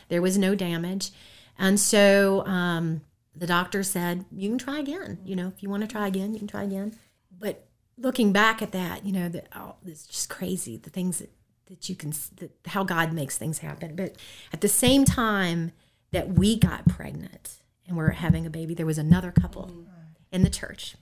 There 0.10 0.22
was 0.22 0.38
no 0.38 0.56
damage, 0.56 1.12
and 1.58 1.80
so 1.80 2.46
um, 2.46 3.02
the 3.36 3.48
doctor 3.48 3.84
said, 3.84 4.26
you 4.32 4.50
can 4.50 4.58
try 4.58 4.80
again. 4.80 5.20
You 5.26 5.36
know, 5.36 5.48
if 5.48 5.62
you 5.62 5.70
want 5.70 5.82
to 5.82 5.88
try 5.88 6.08
again, 6.08 6.34
you 6.34 6.40
can 6.40 6.48
try 6.48 6.64
again. 6.64 6.96
But 7.40 7.68
looking 7.98 8.32
back 8.32 8.62
at 8.62 8.72
that, 8.72 9.06
you 9.06 9.12
know, 9.12 9.30
that 9.30 9.48
oh, 9.56 9.76
it's 9.86 10.06
just 10.06 10.30
crazy 10.30 10.78
the 10.78 10.90
things 10.90 11.20
that 11.20 11.32
that 11.68 11.90
you 11.90 11.96
can 11.96 12.12
that 12.38 12.52
how 12.68 12.84
God 12.84 13.14
makes 13.14 13.38
things 13.38 13.60
happen. 13.60 13.96
But 13.96 14.16
at 14.54 14.62
the 14.62 14.68
same 14.68 15.06
time 15.06 15.72
that 16.12 16.30
we 16.30 16.58
got 16.58 16.88
pregnant 16.88 17.62
and 17.88 17.98
we're 17.98 18.12
having 18.12 18.46
a 18.46 18.50
baby, 18.50 18.74
there 18.74 18.86
was 18.86 18.98
another 18.98 19.32
couple 19.32 19.87
in 20.32 20.44
the 20.44 20.50
church 20.50 20.96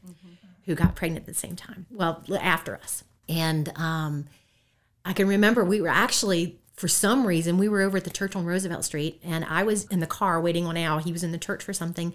who 0.66 0.76
got 0.76 0.96
pregnant 0.96 1.24
at 1.24 1.34
the 1.34 1.40
same 1.40 1.56
time. 1.56 1.86
Well, 1.92 2.24
after 2.40 2.76
us, 2.76 3.04
and 3.30 3.72
um, 3.76 4.26
I 5.04 5.14
can 5.14 5.28
remember 5.28 5.64
we 5.64 5.82
were 5.82 5.90
actually. 5.90 6.60
For 6.76 6.90
some 6.90 7.26
reason, 7.26 7.58
we 7.58 7.70
were 7.70 7.80
over 7.80 7.96
at 7.96 8.04
the 8.04 8.10
church 8.10 8.36
on 8.36 8.46
Roosevelt 8.46 8.84
Street, 8.84 9.22
and 9.24 9.46
I 9.46 9.64
was 9.64 9.86
in 9.86 10.02
the 10.02 10.06
car 10.06 10.42
waiting 10.42 10.66
on 10.66 10.76
Al. 10.76 10.98
He 10.98 11.14
was 11.14 11.24
in 11.24 11.32
the 11.32 11.38
church 11.38 11.64
for 11.64 11.72
something, 11.72 12.14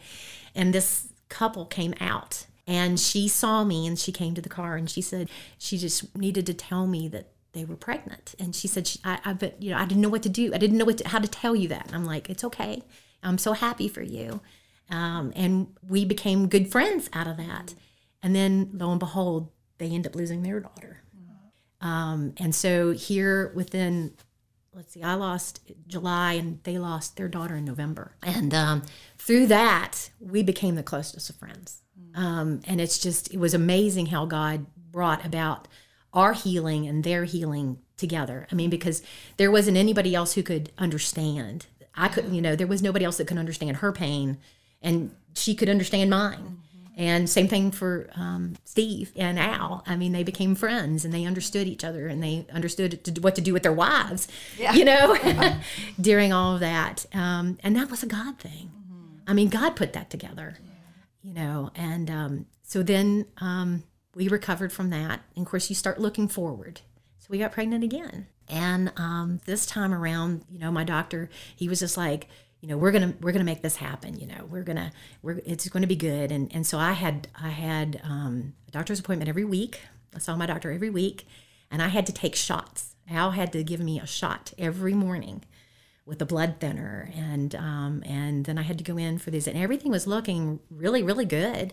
and 0.54 0.74
this 0.74 1.08
couple 1.30 1.64
came 1.64 1.94
out, 1.98 2.44
and 2.66 3.00
she 3.00 3.26
saw 3.26 3.64
me, 3.64 3.86
and 3.86 3.98
she 3.98 4.12
came 4.12 4.34
to 4.34 4.42
the 4.42 4.50
car, 4.50 4.76
and 4.76 4.90
she 4.90 5.00
said 5.00 5.30
she 5.56 5.78
just 5.78 6.14
needed 6.14 6.44
to 6.44 6.52
tell 6.52 6.86
me 6.86 7.08
that 7.08 7.32
they 7.52 7.64
were 7.64 7.76
pregnant 7.76 8.34
and 8.38 8.54
she 8.54 8.68
said 8.68 8.86
she, 8.86 9.00
I, 9.04 9.18
I 9.24 9.32
but 9.32 9.60
you 9.60 9.70
know 9.70 9.78
i 9.78 9.84
didn't 9.84 10.00
know 10.00 10.08
what 10.08 10.22
to 10.22 10.28
do 10.28 10.54
i 10.54 10.58
didn't 10.58 10.78
know 10.78 10.84
what 10.84 10.98
to, 10.98 11.08
how 11.08 11.18
to 11.18 11.28
tell 11.28 11.56
you 11.56 11.68
that 11.68 11.86
and 11.86 11.94
i'm 11.94 12.04
like 12.04 12.30
it's 12.30 12.44
okay 12.44 12.82
i'm 13.22 13.38
so 13.38 13.52
happy 13.52 13.88
for 13.88 14.02
you 14.02 14.40
um, 14.90 15.32
and 15.36 15.68
we 15.88 16.04
became 16.04 16.48
good 16.48 16.70
friends 16.70 17.08
out 17.12 17.26
of 17.26 17.36
that 17.36 17.74
and 18.22 18.34
then 18.34 18.70
lo 18.72 18.90
and 18.90 19.00
behold 19.00 19.50
they 19.78 19.88
end 19.88 20.06
up 20.06 20.14
losing 20.14 20.42
their 20.42 20.60
daughter 20.60 21.02
um, 21.80 22.34
and 22.36 22.54
so 22.54 22.92
here 22.92 23.52
within 23.54 24.12
let's 24.74 24.92
see 24.92 25.02
i 25.02 25.14
lost 25.14 25.60
july 25.86 26.34
and 26.34 26.60
they 26.64 26.78
lost 26.78 27.16
their 27.16 27.28
daughter 27.28 27.56
in 27.56 27.64
november 27.64 28.16
and 28.22 28.54
um, 28.54 28.82
through 29.18 29.46
that 29.46 30.10
we 30.20 30.42
became 30.42 30.74
the 30.74 30.82
closest 30.82 31.30
of 31.30 31.36
friends 31.36 31.82
um, 32.14 32.60
and 32.66 32.80
it's 32.80 32.98
just 32.98 33.32
it 33.32 33.38
was 33.38 33.54
amazing 33.54 34.06
how 34.06 34.24
god 34.24 34.66
brought 34.90 35.24
about 35.24 35.68
our 36.12 36.32
healing 36.32 36.86
and 36.88 37.04
their 37.04 37.24
healing 37.24 37.78
together. 37.96 38.46
I 38.50 38.54
mean, 38.54 38.70
because 38.70 39.02
there 39.36 39.50
wasn't 39.50 39.76
anybody 39.76 40.14
else 40.14 40.34
who 40.34 40.42
could 40.42 40.72
understand. 40.78 41.66
I 41.94 42.08
couldn't, 42.08 42.34
you 42.34 42.42
know, 42.42 42.56
there 42.56 42.66
was 42.66 42.82
nobody 42.82 43.04
else 43.04 43.18
that 43.18 43.26
could 43.26 43.38
understand 43.38 43.76
her 43.76 43.92
pain, 43.92 44.38
and 44.82 45.14
she 45.34 45.54
could 45.54 45.68
understand 45.68 46.10
mine. 46.10 46.58
And 46.96 47.30
same 47.30 47.48
thing 47.48 47.70
for 47.70 48.10
um, 48.14 48.56
Steve 48.64 49.12
and 49.16 49.38
Al. 49.38 49.82
I 49.86 49.96
mean, 49.96 50.12
they 50.12 50.22
became 50.22 50.54
friends 50.54 51.02
and 51.02 51.14
they 51.14 51.24
understood 51.24 51.66
each 51.66 51.82
other 51.82 52.08
and 52.08 52.22
they 52.22 52.46
understood 52.52 53.02
to, 53.04 53.20
what 53.22 53.34
to 53.36 53.40
do 53.40 53.54
with 53.54 53.62
their 53.62 53.72
wives, 53.72 54.28
you 54.74 54.84
know, 54.84 55.16
during 56.00 56.32
all 56.32 56.54
of 56.54 56.60
that. 56.60 57.06
Um, 57.14 57.56
and 57.62 57.74
that 57.76 57.90
was 57.90 58.02
a 58.02 58.06
God 58.06 58.38
thing. 58.38 58.70
I 59.26 59.32
mean, 59.32 59.48
God 59.48 59.76
put 59.76 59.94
that 59.94 60.10
together, 60.10 60.58
you 61.22 61.32
know. 61.32 61.70
And 61.74 62.10
um, 62.10 62.46
so 62.64 62.82
then 62.82 63.26
um, 63.38 63.84
we 64.14 64.28
recovered 64.28 64.72
from 64.72 64.90
that. 64.90 65.20
And 65.36 65.46
of 65.46 65.50
course, 65.50 65.70
you 65.70 65.76
start 65.76 66.00
looking 66.00 66.28
forward. 66.28 66.82
So 67.18 67.28
we 67.30 67.38
got 67.38 67.52
pregnant 67.52 67.82
again. 67.82 68.26
And 68.48 68.92
um, 68.96 69.40
this 69.46 69.64
time 69.64 69.94
around, 69.94 70.44
you 70.50 70.58
know, 70.58 70.72
my 70.72 70.84
doctor, 70.84 71.30
he 71.54 71.68
was 71.68 71.78
just 71.78 71.96
like, 71.96 72.28
you 72.60 72.68
know, 72.68 72.76
we're 72.76 72.92
gonna 72.92 73.14
we're 73.20 73.32
gonna 73.32 73.44
make 73.44 73.62
this 73.62 73.76
happen. 73.76 74.18
You 74.18 74.26
know, 74.26 74.46
we're 74.48 74.62
gonna 74.62 74.92
we're 75.22 75.40
it's 75.44 75.68
going 75.68 75.82
to 75.82 75.86
be 75.86 75.96
good. 75.96 76.30
And 76.30 76.52
and 76.54 76.66
so 76.66 76.78
I 76.78 76.92
had 76.92 77.28
I 77.40 77.48
had 77.48 78.00
um, 78.04 78.54
a 78.68 78.70
doctor's 78.70 79.00
appointment 79.00 79.28
every 79.28 79.44
week. 79.44 79.80
I 80.14 80.18
saw 80.18 80.36
my 80.36 80.46
doctor 80.46 80.70
every 80.70 80.90
week, 80.90 81.26
and 81.70 81.82
I 81.82 81.88
had 81.88 82.06
to 82.06 82.12
take 82.12 82.36
shots. 82.36 82.96
Al 83.08 83.32
had 83.32 83.52
to 83.52 83.64
give 83.64 83.80
me 83.80 83.98
a 83.98 84.06
shot 84.06 84.52
every 84.58 84.94
morning 84.94 85.44
with 86.04 86.20
a 86.20 86.26
blood 86.26 86.56
thinner, 86.60 87.10
and 87.14 87.54
um, 87.54 88.02
and 88.04 88.44
then 88.44 88.58
I 88.58 88.62
had 88.62 88.78
to 88.78 88.84
go 88.84 88.96
in 88.96 89.18
for 89.18 89.30
this, 89.30 89.46
and 89.46 89.56
everything 89.56 89.90
was 89.90 90.06
looking 90.06 90.60
really 90.70 91.02
really 91.02 91.24
good. 91.24 91.72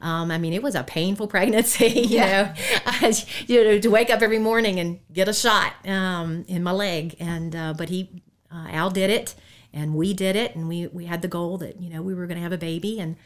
Um, 0.00 0.30
I 0.30 0.38
mean, 0.38 0.52
it 0.52 0.62
was 0.62 0.74
a 0.74 0.82
painful 0.82 1.28
pregnancy, 1.28 1.88
you 1.88 2.18
know, 2.18 2.52
I, 2.84 3.14
you 3.46 3.64
know, 3.64 3.78
to 3.78 3.88
wake 3.88 4.10
up 4.10 4.22
every 4.22 4.38
morning 4.38 4.78
and 4.78 5.00
get 5.12 5.28
a 5.28 5.32
shot 5.32 5.74
um, 5.86 6.44
in 6.48 6.62
my 6.62 6.72
leg. 6.72 7.16
And 7.20 7.54
uh, 7.54 7.74
but 7.76 7.88
he, 7.88 8.22
uh, 8.50 8.66
Al 8.70 8.90
did 8.90 9.10
it, 9.10 9.34
and 9.72 9.94
we 9.94 10.14
did 10.14 10.36
it, 10.36 10.54
and 10.54 10.68
we 10.68 10.86
we 10.88 11.06
had 11.06 11.22
the 11.22 11.28
goal 11.28 11.58
that 11.58 11.80
you 11.80 11.90
know 11.90 12.02
we 12.02 12.14
were 12.14 12.26
going 12.26 12.36
to 12.36 12.42
have 12.42 12.52
a 12.52 12.58
baby, 12.58 12.98
and 13.00 13.16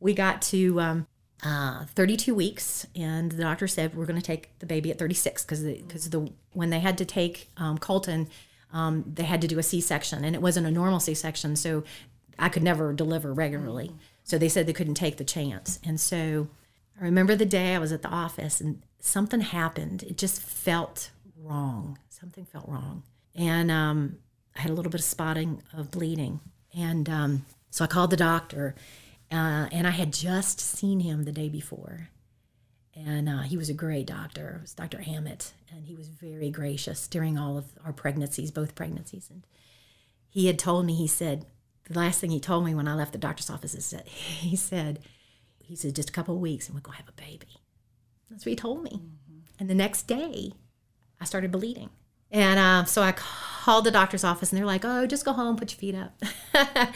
we 0.00 0.14
got 0.14 0.42
to 0.42 0.80
um, 0.80 1.06
uh, 1.44 1.84
32 1.86 2.34
weeks, 2.34 2.86
and 2.94 3.32
the 3.32 3.42
doctor 3.42 3.66
said 3.66 3.94
we're 3.94 4.06
going 4.06 4.20
to 4.20 4.24
take 4.24 4.58
the 4.58 4.66
baby 4.66 4.90
at 4.90 4.98
36 4.98 5.44
because 5.44 5.62
because 5.62 6.10
the 6.10 6.32
when 6.52 6.70
they 6.70 6.80
had 6.80 6.98
to 6.98 7.04
take 7.04 7.50
um, 7.56 7.78
Colton, 7.78 8.28
um, 8.72 9.04
they 9.12 9.24
had 9.24 9.40
to 9.42 9.48
do 9.48 9.58
a 9.58 9.62
C-section, 9.62 10.24
and 10.24 10.34
it 10.34 10.42
wasn't 10.42 10.66
a 10.66 10.70
normal 10.70 11.00
C-section, 11.00 11.56
so 11.56 11.84
I 12.38 12.48
could 12.48 12.62
never 12.62 12.92
deliver 12.92 13.32
regularly. 13.32 13.92
So 14.24 14.38
they 14.38 14.48
said 14.48 14.66
they 14.66 14.72
couldn't 14.72 14.94
take 14.94 15.16
the 15.16 15.24
chance. 15.24 15.78
And 15.84 16.00
so 16.00 16.48
I 17.00 17.04
remember 17.04 17.34
the 17.34 17.46
day 17.46 17.74
I 17.74 17.78
was 17.78 17.92
at 17.92 18.02
the 18.02 18.08
office 18.08 18.60
and 18.60 18.82
something 19.00 19.40
happened. 19.40 20.02
It 20.04 20.16
just 20.16 20.40
felt 20.40 21.10
wrong. 21.36 21.98
Something 22.08 22.44
felt 22.44 22.68
wrong. 22.68 23.02
And 23.34 23.70
um, 23.70 24.18
I 24.56 24.60
had 24.60 24.70
a 24.70 24.74
little 24.74 24.90
bit 24.90 25.00
of 25.00 25.04
spotting 25.04 25.62
of 25.72 25.90
bleeding. 25.90 26.40
And 26.76 27.08
um, 27.08 27.46
so 27.70 27.84
I 27.84 27.88
called 27.88 28.10
the 28.10 28.16
doctor, 28.16 28.74
uh, 29.30 29.68
and 29.70 29.86
I 29.86 29.90
had 29.90 30.12
just 30.12 30.60
seen 30.60 31.00
him 31.00 31.24
the 31.24 31.32
day 31.32 31.48
before. 31.48 32.08
And 32.94 33.28
uh, 33.28 33.42
he 33.42 33.56
was 33.56 33.70
a 33.70 33.74
great 33.74 34.06
doctor. 34.06 34.56
It 34.58 34.62
was 34.62 34.74
Dr. 34.74 35.00
Hammett, 35.00 35.52
and 35.70 35.86
he 35.86 35.94
was 35.94 36.08
very 36.08 36.50
gracious 36.50 37.06
during 37.08 37.38
all 37.38 37.56
of 37.56 37.66
our 37.84 37.92
pregnancies, 37.92 38.50
both 38.50 38.74
pregnancies. 38.74 39.28
And 39.30 39.46
he 40.28 40.46
had 40.46 40.58
told 40.58 40.84
me, 40.84 40.94
he 40.94 41.06
said, 41.06 41.46
the 41.88 41.98
last 41.98 42.20
thing 42.20 42.30
he 42.30 42.40
told 42.40 42.64
me 42.64 42.74
when 42.74 42.88
I 42.88 42.94
left 42.94 43.12
the 43.12 43.18
doctor's 43.18 43.50
office 43.50 43.74
is 43.74 43.90
that 43.90 44.06
he 44.08 44.56
said, 44.56 45.00
he 45.62 45.76
said, 45.76 45.96
just 45.96 46.10
a 46.10 46.12
couple 46.12 46.34
of 46.34 46.40
weeks 46.40 46.66
and 46.66 46.74
we're 46.74 46.82
going 46.82 46.96
to 46.96 47.04
have 47.04 47.08
a 47.08 47.20
baby. 47.20 47.60
That's 48.30 48.44
what 48.44 48.50
he 48.50 48.56
told 48.56 48.82
me. 48.82 49.00
And 49.58 49.68
the 49.68 49.74
next 49.74 50.06
day, 50.06 50.52
I 51.20 51.24
started 51.24 51.52
bleeding. 51.52 51.90
And 52.32 52.58
uh, 52.58 52.84
so 52.86 53.02
I 53.02 53.12
called 53.12 53.84
the 53.84 53.90
doctor's 53.90 54.24
office 54.24 54.50
and 54.50 54.58
they're 54.58 54.66
like, 54.66 54.84
oh, 54.84 55.06
just 55.06 55.24
go 55.24 55.32
home, 55.32 55.56
put 55.56 55.70
your 55.70 55.78
feet 55.78 55.94
up. 55.94 56.20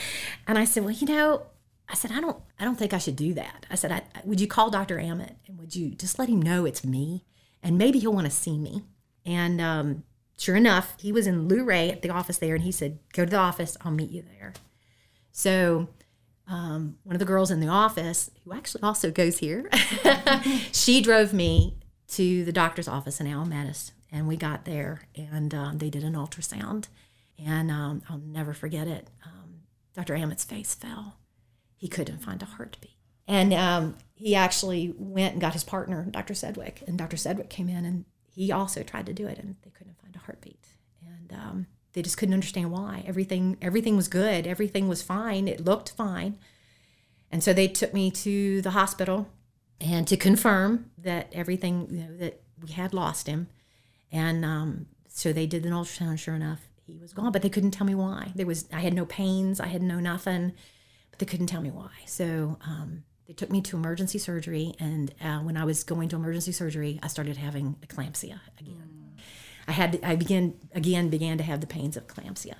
and 0.48 0.58
I 0.58 0.64
said, 0.64 0.82
well, 0.82 0.94
you 0.94 1.06
know, 1.06 1.46
I 1.88 1.94
said, 1.94 2.10
I 2.10 2.20
don't, 2.20 2.38
I 2.58 2.64
don't 2.64 2.76
think 2.76 2.92
I 2.92 2.98
should 2.98 3.16
do 3.16 3.34
that. 3.34 3.66
I 3.70 3.76
said, 3.76 3.92
I, 3.92 4.02
would 4.24 4.40
you 4.40 4.48
call 4.48 4.70
Dr. 4.70 4.96
Ammett 4.96 5.36
and 5.46 5.58
would 5.58 5.76
you 5.76 5.90
just 5.90 6.18
let 6.18 6.28
him 6.28 6.40
know 6.40 6.64
it's 6.64 6.84
me? 6.84 7.24
And 7.62 7.78
maybe 7.78 7.98
he'll 7.98 8.14
want 8.14 8.26
to 8.26 8.32
see 8.32 8.58
me. 8.58 8.82
And 9.24 9.60
um, 9.60 10.04
sure 10.38 10.56
enough, 10.56 10.94
he 10.98 11.12
was 11.12 11.26
in 11.26 11.48
Luray 11.48 11.90
at 11.90 12.02
the 12.02 12.10
office 12.10 12.38
there 12.38 12.54
and 12.54 12.64
he 12.64 12.72
said, 12.72 12.98
go 13.12 13.24
to 13.24 13.30
the 13.30 13.36
office, 13.36 13.76
I'll 13.82 13.92
meet 13.92 14.10
you 14.10 14.22
there. 14.22 14.54
So 15.32 15.88
um, 16.48 16.96
one 17.02 17.14
of 17.14 17.20
the 17.20 17.26
girls 17.26 17.50
in 17.50 17.60
the 17.60 17.68
office, 17.68 18.30
who 18.44 18.54
actually 18.54 18.82
also 18.82 19.10
goes 19.10 19.38
here, 19.38 19.68
she 20.72 21.00
drove 21.02 21.32
me 21.32 21.76
to 22.08 22.44
the 22.44 22.52
doctor's 22.52 22.88
office 22.88 23.20
in 23.20 23.26
Almatis, 23.26 23.92
and 24.10 24.28
we 24.28 24.36
got 24.36 24.64
there, 24.64 25.02
and 25.14 25.54
um, 25.54 25.78
they 25.78 25.90
did 25.90 26.04
an 26.04 26.14
ultrasound, 26.14 26.88
and 27.44 27.70
um, 27.70 28.02
I'll 28.08 28.18
never 28.18 28.54
forget 28.54 28.86
it. 28.86 29.08
Um, 29.24 29.60
Dr. 29.94 30.14
Ammett's 30.14 30.44
face 30.44 30.74
fell; 30.74 31.16
he 31.76 31.88
couldn't 31.88 32.18
find 32.18 32.42
a 32.42 32.46
heartbeat, 32.46 32.96
and 33.26 33.52
um, 33.54 33.96
he 34.14 34.34
actually 34.34 34.94
went 34.96 35.32
and 35.32 35.40
got 35.40 35.52
his 35.52 35.64
partner, 35.64 36.06
Dr. 36.10 36.34
Sedgwick, 36.34 36.82
and 36.86 36.98
Dr. 36.98 37.16
Sedgwick 37.16 37.50
came 37.50 37.68
in, 37.68 37.84
and 37.84 38.04
he 38.26 38.52
also 38.52 38.82
tried 38.82 39.06
to 39.06 39.12
do 39.12 39.26
it, 39.26 39.38
and 39.38 39.56
they 39.62 39.70
couldn't 39.70 40.00
find 40.00 40.14
a 40.14 40.20
heartbeat, 40.20 40.66
and 41.06 41.32
um, 41.32 41.66
they 41.92 42.02
just 42.02 42.16
couldn't 42.16 42.34
understand 42.34 42.70
why. 42.70 43.04
Everything 43.06 43.56
everything 43.60 43.96
was 43.96 44.08
good, 44.08 44.46
everything 44.46 44.88
was 44.88 45.02
fine, 45.02 45.48
it 45.48 45.64
looked 45.64 45.90
fine 45.90 46.38
and 47.30 47.42
so 47.42 47.52
they 47.52 47.68
took 47.68 47.92
me 47.92 48.10
to 48.10 48.62
the 48.62 48.70
hospital 48.70 49.28
and 49.80 50.06
to 50.08 50.16
confirm 50.16 50.90
that 50.98 51.28
everything, 51.32 51.88
you 51.90 52.00
know, 52.00 52.16
that 52.16 52.40
we 52.62 52.72
had 52.72 52.94
lost 52.94 53.26
him. 53.26 53.48
And 54.12 54.44
um, 54.44 54.86
so 55.08 55.32
they 55.32 55.46
did 55.46 55.64
an 55.66 55.72
ultrasound. 55.72 56.18
Sure 56.18 56.34
enough, 56.34 56.68
he 56.86 56.96
was 56.98 57.12
gone, 57.12 57.32
but 57.32 57.42
they 57.42 57.48
couldn't 57.48 57.72
tell 57.72 57.86
me 57.86 57.94
why. 57.94 58.32
There 58.34 58.46
was 58.46 58.68
I 58.72 58.80
had 58.80 58.94
no 58.94 59.04
pains, 59.06 59.60
I 59.60 59.66
had 59.66 59.82
no 59.82 59.98
nothing, 59.98 60.52
but 61.10 61.18
they 61.18 61.26
couldn't 61.26 61.48
tell 61.48 61.60
me 61.60 61.70
why. 61.70 61.90
So 62.06 62.58
um, 62.66 63.04
they 63.26 63.32
took 63.32 63.50
me 63.50 63.60
to 63.62 63.76
emergency 63.76 64.18
surgery, 64.18 64.74
and 64.78 65.12
uh, 65.20 65.38
when 65.38 65.56
I 65.56 65.64
was 65.64 65.82
going 65.82 66.08
to 66.10 66.16
emergency 66.16 66.52
surgery, 66.52 67.00
I 67.02 67.08
started 67.08 67.36
having 67.36 67.76
eclampsia 67.86 68.40
again. 68.60 68.88
Mm. 69.16 69.20
I 69.66 69.72
had 69.72 69.98
I 70.02 70.14
began 70.14 70.54
again 70.72 71.08
began 71.08 71.38
to 71.38 71.44
have 71.44 71.60
the 71.60 71.66
pains 71.66 71.96
of 71.96 72.06
eclampsia, 72.06 72.54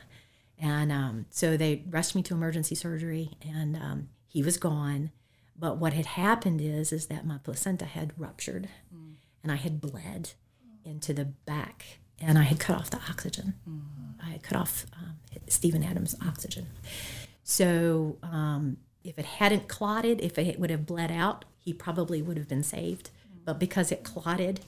and 0.59 0.91
um, 0.91 1.27
so 1.31 1.57
they 1.57 1.85
rushed 1.89 2.17
me 2.17 2.23
to 2.25 2.35
emergency 2.35 2.75
surgery, 2.75 3.31
and 3.49 3.77
um, 3.77 4.09
he 4.27 4.43
was 4.43 4.57
gone. 4.57 5.13
But 5.59 5.79
what 5.79 5.93
had 5.93 6.07
happened 6.07 6.61
is 6.61 6.93
is 6.93 7.07
that 7.07 7.25
my 7.25 7.39
placenta 7.39 7.85
had 7.85 8.13
ruptured, 8.19 8.69
mm. 8.95 9.15
and 9.43 9.53
I 9.53 9.57
had 9.57 9.81
bled 9.81 10.33
into 10.87 11.13
the 11.13 11.25
back, 11.25 11.99
and 12.21 12.39
I 12.39 12.43
had 12.43 12.59
cut 12.59 12.77
off 12.79 12.91
the 12.91 13.01
oxygen. 13.09 13.55
Mm. 13.69 13.83
I 14.25 14.31
had 14.31 14.43
cut 14.43 14.59
off 14.59 14.87
um, 14.97 15.17
Stephen 15.49 15.83
Adams' 15.83 16.15
oxygen. 16.27 16.67
So 17.43 18.17
um, 18.23 18.79
if 19.05 19.19
it 19.19 19.25
hadn't 19.25 19.69
clotted, 19.69 20.21
if 20.21 20.39
it 20.39 20.59
would 20.59 20.71
have 20.71 20.87
bled 20.87 21.11
out, 21.11 21.45
he 21.59 21.73
probably 21.73 22.23
would 22.23 22.37
have 22.37 22.49
been 22.49 22.63
saved. 22.63 23.11
Mm. 23.11 23.45
But 23.45 23.59
because 23.59 23.93
it 23.93 24.03
clotted 24.05 24.61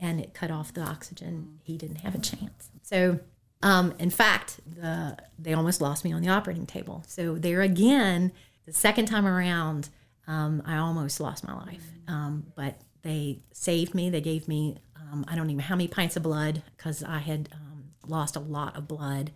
and 0.00 0.18
it 0.20 0.34
cut 0.34 0.50
off 0.50 0.74
the 0.74 0.82
oxygen, 0.82 1.60
he 1.62 1.76
didn't 1.76 2.00
have 2.00 2.14
a 2.14 2.18
chance. 2.18 2.70
So 2.82 3.20
um, 3.62 3.94
in 3.98 4.10
fact, 4.10 4.60
the, 4.66 5.16
they 5.38 5.52
almost 5.52 5.80
lost 5.80 6.04
me 6.04 6.12
on 6.12 6.22
the 6.22 6.28
operating 6.28 6.66
table. 6.66 7.04
So 7.06 7.34
there 7.34 7.60
again, 7.60 8.32
the 8.66 8.72
second 8.72 9.06
time 9.06 9.26
around, 9.26 9.90
um, 10.26 10.62
I 10.64 10.76
almost 10.76 11.20
lost 11.20 11.44
my 11.44 11.54
life, 11.54 11.84
um, 12.08 12.46
but 12.54 12.80
they 13.02 13.40
saved 13.52 13.94
me. 13.94 14.10
They 14.10 14.20
gave 14.20 14.48
me 14.48 14.78
um, 15.10 15.24
I 15.28 15.34
don't 15.34 15.46
even 15.46 15.58
know 15.58 15.64
how 15.64 15.76
many 15.76 15.88
pints 15.88 16.16
of 16.16 16.22
blood 16.22 16.62
because 16.76 17.02
I 17.02 17.18
had 17.18 17.48
um, 17.52 17.84
lost 18.06 18.36
a 18.36 18.40
lot 18.40 18.76
of 18.76 18.88
blood 18.88 19.32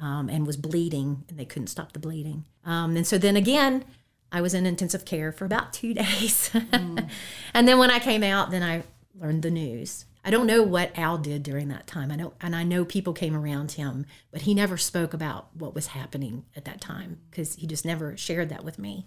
um, 0.00 0.28
and 0.28 0.46
was 0.46 0.56
bleeding, 0.56 1.24
and 1.28 1.38
they 1.38 1.44
couldn't 1.44 1.68
stop 1.68 1.92
the 1.92 1.98
bleeding. 1.98 2.44
Um, 2.64 2.96
and 2.96 3.06
so 3.06 3.18
then 3.18 3.36
again, 3.36 3.84
I 4.32 4.40
was 4.40 4.54
in 4.54 4.66
intensive 4.66 5.04
care 5.04 5.32
for 5.32 5.44
about 5.44 5.72
two 5.72 5.94
days, 5.94 6.50
mm. 6.50 7.08
and 7.52 7.68
then 7.68 7.78
when 7.78 7.90
I 7.90 7.98
came 7.98 8.22
out, 8.22 8.50
then 8.50 8.62
I 8.62 8.82
learned 9.18 9.42
the 9.42 9.50
news. 9.50 10.06
I 10.24 10.30
don't 10.30 10.46
know 10.46 10.62
what 10.62 10.98
Al 10.98 11.18
did 11.18 11.42
during 11.42 11.68
that 11.68 11.86
time. 11.86 12.10
I 12.10 12.16
know, 12.16 12.32
and 12.40 12.56
I 12.56 12.62
know 12.62 12.84
people 12.84 13.12
came 13.12 13.36
around 13.36 13.72
him, 13.72 14.06
but 14.30 14.42
he 14.42 14.54
never 14.54 14.78
spoke 14.78 15.12
about 15.12 15.54
what 15.54 15.74
was 15.74 15.88
happening 15.88 16.46
at 16.56 16.64
that 16.64 16.80
time 16.80 17.18
because 17.30 17.56
he 17.56 17.66
just 17.66 17.84
never 17.84 18.16
shared 18.16 18.48
that 18.48 18.64
with 18.64 18.78
me. 18.78 19.06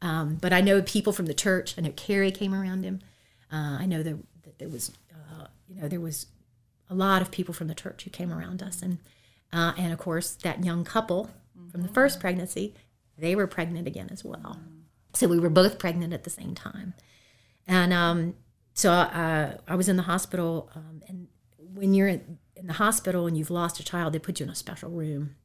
Um, 0.00 0.36
but 0.36 0.52
I 0.52 0.60
know 0.60 0.80
people 0.80 1.12
from 1.12 1.26
the 1.26 1.34
church. 1.34 1.74
I 1.76 1.80
know 1.80 1.90
Carrie 1.90 2.30
came 2.30 2.54
around 2.54 2.84
him. 2.84 3.00
Uh, 3.52 3.78
I 3.80 3.86
know 3.86 4.02
that, 4.02 4.16
there 4.58 4.68
was, 4.68 4.92
you 5.68 5.80
know, 5.80 5.88
there 5.88 6.00
was 6.00 6.26
a 6.90 6.94
lot 6.94 7.22
of 7.22 7.30
people 7.30 7.54
from 7.54 7.68
the 7.68 7.74
church 7.74 8.04
who 8.04 8.10
came 8.10 8.32
around 8.32 8.62
us, 8.62 8.82
and 8.82 8.98
uh, 9.52 9.72
and 9.76 9.92
of 9.92 9.98
course 9.98 10.34
that 10.36 10.64
young 10.64 10.84
couple 10.84 11.30
from 11.70 11.82
the 11.82 11.88
first 11.88 12.20
pregnancy, 12.20 12.74
they 13.16 13.34
were 13.34 13.46
pregnant 13.46 13.86
again 13.86 14.08
as 14.10 14.24
well. 14.24 14.58
So 15.14 15.28
we 15.28 15.38
were 15.38 15.50
both 15.50 15.78
pregnant 15.78 16.12
at 16.12 16.24
the 16.24 16.30
same 16.30 16.54
time, 16.54 16.94
and 17.66 17.92
um, 17.92 18.34
so 18.74 18.92
uh, 18.92 19.56
I 19.66 19.74
was 19.76 19.88
in 19.88 19.96
the 19.96 20.02
hospital, 20.02 20.70
um, 20.74 21.02
and 21.08 21.28
when 21.58 21.94
you're 21.94 22.08
in, 22.08 22.38
in, 22.56 22.66
the 22.66 22.74
hospital 22.74 23.26
and 23.26 23.38
you've 23.38 23.50
lost 23.50 23.78
a 23.78 23.84
child, 23.84 24.12
they 24.12 24.18
put 24.18 24.40
you 24.40 24.44
in 24.44 24.50
a 24.50 24.54
special 24.54 24.90
room, 24.90 25.36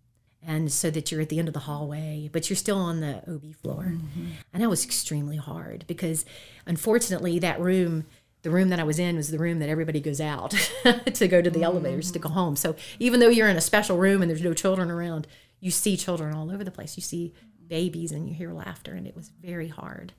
and 0.42 0.72
so 0.72 0.90
that 0.90 1.12
you're 1.12 1.22
at 1.22 1.30
the 1.30 1.38
end 1.38 1.48
of 1.48 1.54
the 1.54 1.62
hallway, 1.62 2.30
but 2.32 2.50
you're 2.50 2.58
still 2.58 2.78
on 2.78 3.02
the 3.02 3.18
OB 3.32 3.56
floor, 3.62 3.94
mm-hmm. 3.96 4.26
and 4.52 4.64
that 4.64 4.70
was 4.70 4.84
extremely 4.84 5.38
hard 5.38 5.86
because, 5.88 6.26
unfortunately, 6.66 7.40
that 7.40 7.60
room. 7.60 8.06
The 8.42 8.50
room 8.50 8.70
that 8.70 8.80
I 8.80 8.84
was 8.84 9.00
in 9.00 9.18
was 9.18 9.32
the 9.32 9.38
room 9.38 9.60
that 9.60 9.70
everybody 9.70 10.00
goes 10.00 10.22
out 10.22 10.52
to 11.14 11.28
go 11.28 11.42
to 11.42 11.50
the 11.50 11.58
mm-hmm. 11.58 11.64
elevators 11.64 12.12
to 12.12 12.20
go 12.20 12.30
home. 12.30 12.56
So 12.56 12.76
even 13.00 13.20
though 13.20 13.30
you're 13.30 13.50
in 13.50 13.58
a 13.58 13.62
special 13.62 13.98
room 13.98 14.22
and 14.22 14.30
there's 14.30 14.42
no 14.42 14.54
children 14.54 14.90
around, 14.90 15.28
you 15.60 15.72
see 15.72 15.98
children 15.98 16.34
all 16.34 16.52
over 16.52 16.64
the 16.64 16.72
place. 16.72 16.96
You 16.96 17.04
see 17.04 17.34
babies 17.68 18.12
and 18.12 18.28
you 18.28 18.34
hear 18.34 18.52
laughter, 18.52 18.94
and 18.94 19.08
it 19.08 19.16
was 19.16 19.30
very 19.42 19.68
hard. 19.68 20.14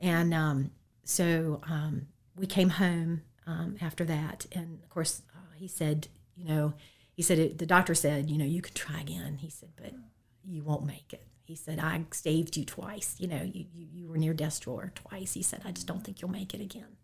And 0.00 0.32
um, 0.32 0.70
so 1.04 1.60
um, 1.68 2.08
we 2.36 2.46
came 2.46 2.70
home 2.70 3.22
um, 3.46 3.76
after 3.80 4.04
that, 4.04 4.46
and 4.52 4.78
of 4.82 4.88
course, 4.90 5.22
uh, 5.34 5.54
he 5.56 5.66
said, 5.66 6.08
you 6.36 6.46
know, 6.46 6.74
he 7.14 7.22
said 7.22 7.38
it, 7.38 7.58
the 7.58 7.66
doctor 7.66 7.94
said, 7.94 8.30
you 8.30 8.38
know, 8.38 8.44
you 8.44 8.62
could 8.62 8.76
try 8.76 9.00
again. 9.00 9.38
He 9.40 9.50
said, 9.50 9.70
but 9.76 9.92
you 10.44 10.62
won't 10.62 10.86
make 10.86 11.12
it. 11.12 11.26
He 11.44 11.56
said, 11.56 11.80
I 11.80 12.04
saved 12.12 12.56
you 12.56 12.64
twice. 12.64 13.16
You 13.18 13.26
know, 13.26 13.42
you, 13.42 13.64
you, 13.74 13.86
you 13.92 14.08
were 14.08 14.18
near 14.18 14.34
death's 14.34 14.60
door 14.60 14.92
twice. 14.94 15.32
He 15.32 15.42
said, 15.42 15.62
I 15.64 15.72
just 15.72 15.86
don't 15.86 16.04
think 16.04 16.20
you'll 16.20 16.30
make 16.30 16.54
it 16.54 16.60
again. 16.60 16.96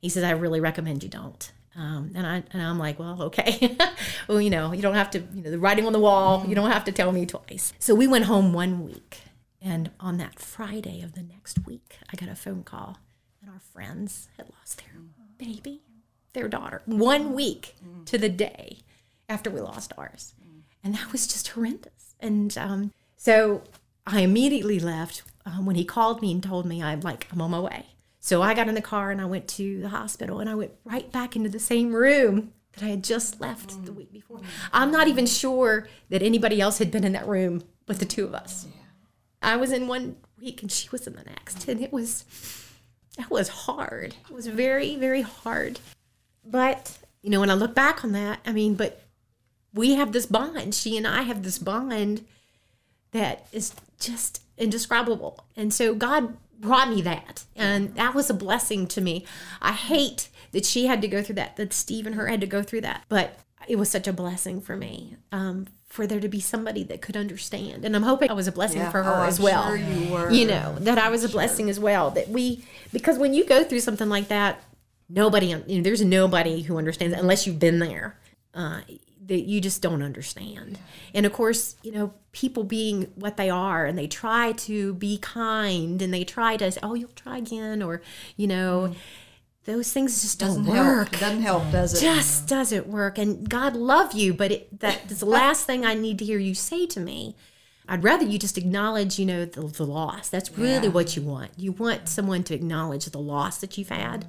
He 0.00 0.08
says, 0.08 0.24
I 0.24 0.30
really 0.30 0.60
recommend 0.60 1.02
you 1.02 1.08
don't. 1.08 1.52
Um, 1.76 2.10
and 2.14 2.26
I 2.26 2.42
and 2.52 2.60
I'm 2.60 2.78
like, 2.78 2.98
well, 2.98 3.22
okay. 3.22 3.76
well, 4.28 4.40
you 4.40 4.50
know, 4.50 4.72
you 4.72 4.82
don't 4.82 4.94
have 4.94 5.10
to, 5.10 5.20
you 5.32 5.42
know, 5.42 5.50
the 5.50 5.58
writing 5.58 5.86
on 5.86 5.92
the 5.92 6.00
wall. 6.00 6.44
You 6.46 6.54
don't 6.56 6.70
have 6.70 6.84
to 6.84 6.92
tell 6.92 7.12
me 7.12 7.24
twice. 7.24 7.72
So 7.78 7.94
we 7.94 8.08
went 8.08 8.24
home 8.24 8.52
one 8.52 8.84
week, 8.84 9.20
and 9.62 9.90
on 10.00 10.18
that 10.18 10.40
Friday 10.40 11.02
of 11.02 11.12
the 11.12 11.22
next 11.22 11.64
week, 11.66 11.98
I 12.12 12.16
got 12.16 12.28
a 12.28 12.34
phone 12.34 12.64
call 12.64 12.98
and 13.40 13.50
our 13.50 13.60
friends 13.60 14.28
had 14.36 14.48
lost 14.58 14.78
their 14.82 15.02
baby, 15.38 15.82
their 16.32 16.48
daughter, 16.48 16.82
one 16.86 17.32
week 17.32 17.76
to 18.06 18.18
the 18.18 18.28
day 18.28 18.78
after 19.28 19.48
we 19.50 19.60
lost 19.60 19.92
ours. 19.96 20.34
And 20.82 20.94
that 20.94 21.12
was 21.12 21.26
just 21.26 21.48
horrendous. 21.48 22.14
And 22.20 22.56
um, 22.58 22.92
so 23.16 23.62
I 24.06 24.20
immediately 24.20 24.80
left 24.80 25.22
um, 25.46 25.66
when 25.66 25.76
he 25.76 25.84
called 25.84 26.22
me 26.22 26.32
and 26.32 26.42
told 26.42 26.66
me 26.66 26.82
I'm 26.82 27.00
like, 27.00 27.26
I'm 27.32 27.40
on 27.40 27.50
my 27.50 27.60
way. 27.60 27.86
So 28.28 28.42
I 28.42 28.52
got 28.52 28.68
in 28.68 28.74
the 28.74 28.82
car 28.82 29.10
and 29.10 29.22
I 29.22 29.24
went 29.24 29.48
to 29.48 29.80
the 29.80 29.88
hospital 29.88 30.40
and 30.40 30.50
I 30.50 30.54
went 30.54 30.72
right 30.84 31.10
back 31.10 31.34
into 31.34 31.48
the 31.48 31.58
same 31.58 31.94
room 31.94 32.52
that 32.74 32.84
I 32.84 32.88
had 32.88 33.02
just 33.02 33.40
left 33.40 33.86
the 33.86 33.92
week 33.94 34.12
before. 34.12 34.42
I'm 34.70 34.90
not 34.90 35.08
even 35.08 35.24
sure 35.24 35.88
that 36.10 36.20
anybody 36.20 36.60
else 36.60 36.76
had 36.76 36.90
been 36.90 37.04
in 37.04 37.12
that 37.12 37.26
room 37.26 37.62
but 37.86 38.00
the 38.00 38.04
two 38.04 38.26
of 38.26 38.34
us. 38.34 38.66
I 39.40 39.56
was 39.56 39.72
in 39.72 39.88
one 39.88 40.16
week 40.38 40.60
and 40.60 40.70
she 40.70 40.90
was 40.90 41.06
in 41.06 41.14
the 41.14 41.24
next. 41.24 41.68
And 41.68 41.80
it 41.80 41.90
was 41.90 42.26
that 43.16 43.30
was 43.30 43.48
hard. 43.48 44.14
It 44.28 44.34
was 44.34 44.46
very, 44.46 44.96
very 44.96 45.22
hard. 45.22 45.80
But, 46.44 46.98
you 47.22 47.30
know, 47.30 47.40
when 47.40 47.48
I 47.48 47.54
look 47.54 47.74
back 47.74 48.04
on 48.04 48.12
that, 48.12 48.40
I 48.44 48.52
mean, 48.52 48.74
but 48.74 49.04
we 49.72 49.94
have 49.94 50.12
this 50.12 50.26
bond. 50.26 50.74
She 50.74 50.98
and 50.98 51.06
I 51.06 51.22
have 51.22 51.44
this 51.44 51.58
bond 51.58 52.26
that 53.12 53.46
is 53.52 53.72
just 53.98 54.42
indescribable. 54.58 55.46
And 55.56 55.72
so 55.72 55.94
God 55.94 56.36
brought 56.58 56.88
me 56.90 57.02
that. 57.02 57.44
And 57.56 57.94
that 57.94 58.14
was 58.14 58.28
a 58.30 58.34
blessing 58.34 58.86
to 58.88 59.00
me. 59.00 59.24
I 59.62 59.72
hate 59.72 60.28
that 60.52 60.64
she 60.64 60.86
had 60.86 61.00
to 61.02 61.08
go 61.08 61.22
through 61.22 61.36
that, 61.36 61.56
that 61.56 61.72
Steve 61.72 62.06
and 62.06 62.14
her 62.14 62.26
had 62.26 62.40
to 62.40 62.46
go 62.46 62.62
through 62.62 62.80
that. 62.82 63.04
But 63.08 63.38
it 63.66 63.76
was 63.76 63.90
such 63.90 64.06
a 64.08 64.12
blessing 64.12 64.60
for 64.60 64.76
me 64.76 65.16
um, 65.30 65.66
for 65.88 66.06
there 66.06 66.20
to 66.20 66.28
be 66.28 66.40
somebody 66.40 66.82
that 66.84 67.02
could 67.02 67.16
understand. 67.16 67.84
And 67.84 67.94
I'm 67.94 68.02
hoping 68.02 68.30
I 68.30 68.34
was 68.34 68.46
a 68.48 68.52
blessing 68.52 68.80
Yeah. 68.80 68.90
for 68.90 69.02
her 69.02 69.22
Oh, 69.22 69.24
as 69.24 69.38
well. 69.38 69.66
sure 69.66 69.76
you 69.76 70.12
were. 70.12 70.30
You 70.30 70.46
know, 70.46 70.76
that 70.80 70.98
I 70.98 71.10
was 71.10 71.22
a 71.24 71.28
blessing 71.28 71.68
as 71.68 71.78
well. 71.78 72.10
That 72.10 72.28
we, 72.28 72.64
because 72.92 73.18
when 73.18 73.34
you 73.34 73.44
go 73.44 73.62
through 73.64 73.80
something 73.80 74.08
like 74.08 74.28
that, 74.28 74.62
nobody, 75.08 75.48
you 75.66 75.76
know, 75.76 75.82
there's 75.82 76.02
nobody 76.04 76.62
who 76.62 76.78
understands 76.78 77.14
it 77.14 77.20
unless 77.20 77.46
you've 77.46 77.58
been 77.58 77.78
there. 77.78 78.16
Uh, 78.54 78.80
that 79.28 79.42
you 79.42 79.60
just 79.60 79.80
don't 79.82 80.02
understand. 80.02 80.78
And 81.14 81.24
of 81.24 81.32
course, 81.32 81.76
you 81.82 81.92
know, 81.92 82.12
people 82.32 82.64
being 82.64 83.12
what 83.14 83.36
they 83.36 83.50
are 83.50 83.84
and 83.86 83.96
they 83.96 84.06
try 84.06 84.52
to 84.52 84.94
be 84.94 85.18
kind 85.18 86.02
and 86.02 86.12
they 86.12 86.24
try 86.24 86.56
to 86.56 86.72
say, 86.72 86.80
oh, 86.82 86.94
you'll 86.94 87.08
try 87.10 87.38
again, 87.38 87.82
or, 87.82 88.00
you 88.36 88.46
know, 88.46 88.88
mm. 88.90 88.96
those 89.64 89.92
things 89.92 90.22
just 90.22 90.38
don't 90.40 90.64
Doesn't 90.64 90.66
work 90.66 91.08
help. 91.14 91.20
Doesn't 91.20 91.42
help, 91.42 91.70
does 91.70 91.94
it? 91.94 92.00
just 92.00 92.48
doesn't 92.48 92.86
work. 92.86 93.18
And 93.18 93.48
God 93.48 93.76
love 93.76 94.14
you, 94.14 94.32
but 94.32 94.50
it, 94.50 94.80
that's 94.80 95.20
the 95.20 95.26
last 95.40 95.66
thing 95.66 95.84
I 95.84 95.94
need 95.94 96.18
to 96.20 96.24
hear 96.24 96.38
you 96.38 96.54
say 96.54 96.86
to 96.86 97.00
me. 97.00 97.36
I'd 97.90 98.04
rather 98.04 98.24
you 98.24 98.38
just 98.38 98.58
acknowledge, 98.58 99.18
you 99.18 99.24
know, 99.26 99.44
the, 99.46 99.62
the 99.62 99.86
loss. 99.86 100.28
That's 100.28 100.50
really 100.58 100.88
Yeah. 100.88 100.92
what 100.92 101.16
you 101.16 101.22
want. 101.22 101.52
You 101.56 101.72
want 101.72 102.08
someone 102.08 102.42
to 102.44 102.54
acknowledge 102.54 103.06
the 103.06 103.18
loss 103.18 103.58
that 103.58 103.78
you've 103.78 103.88
had 103.88 104.26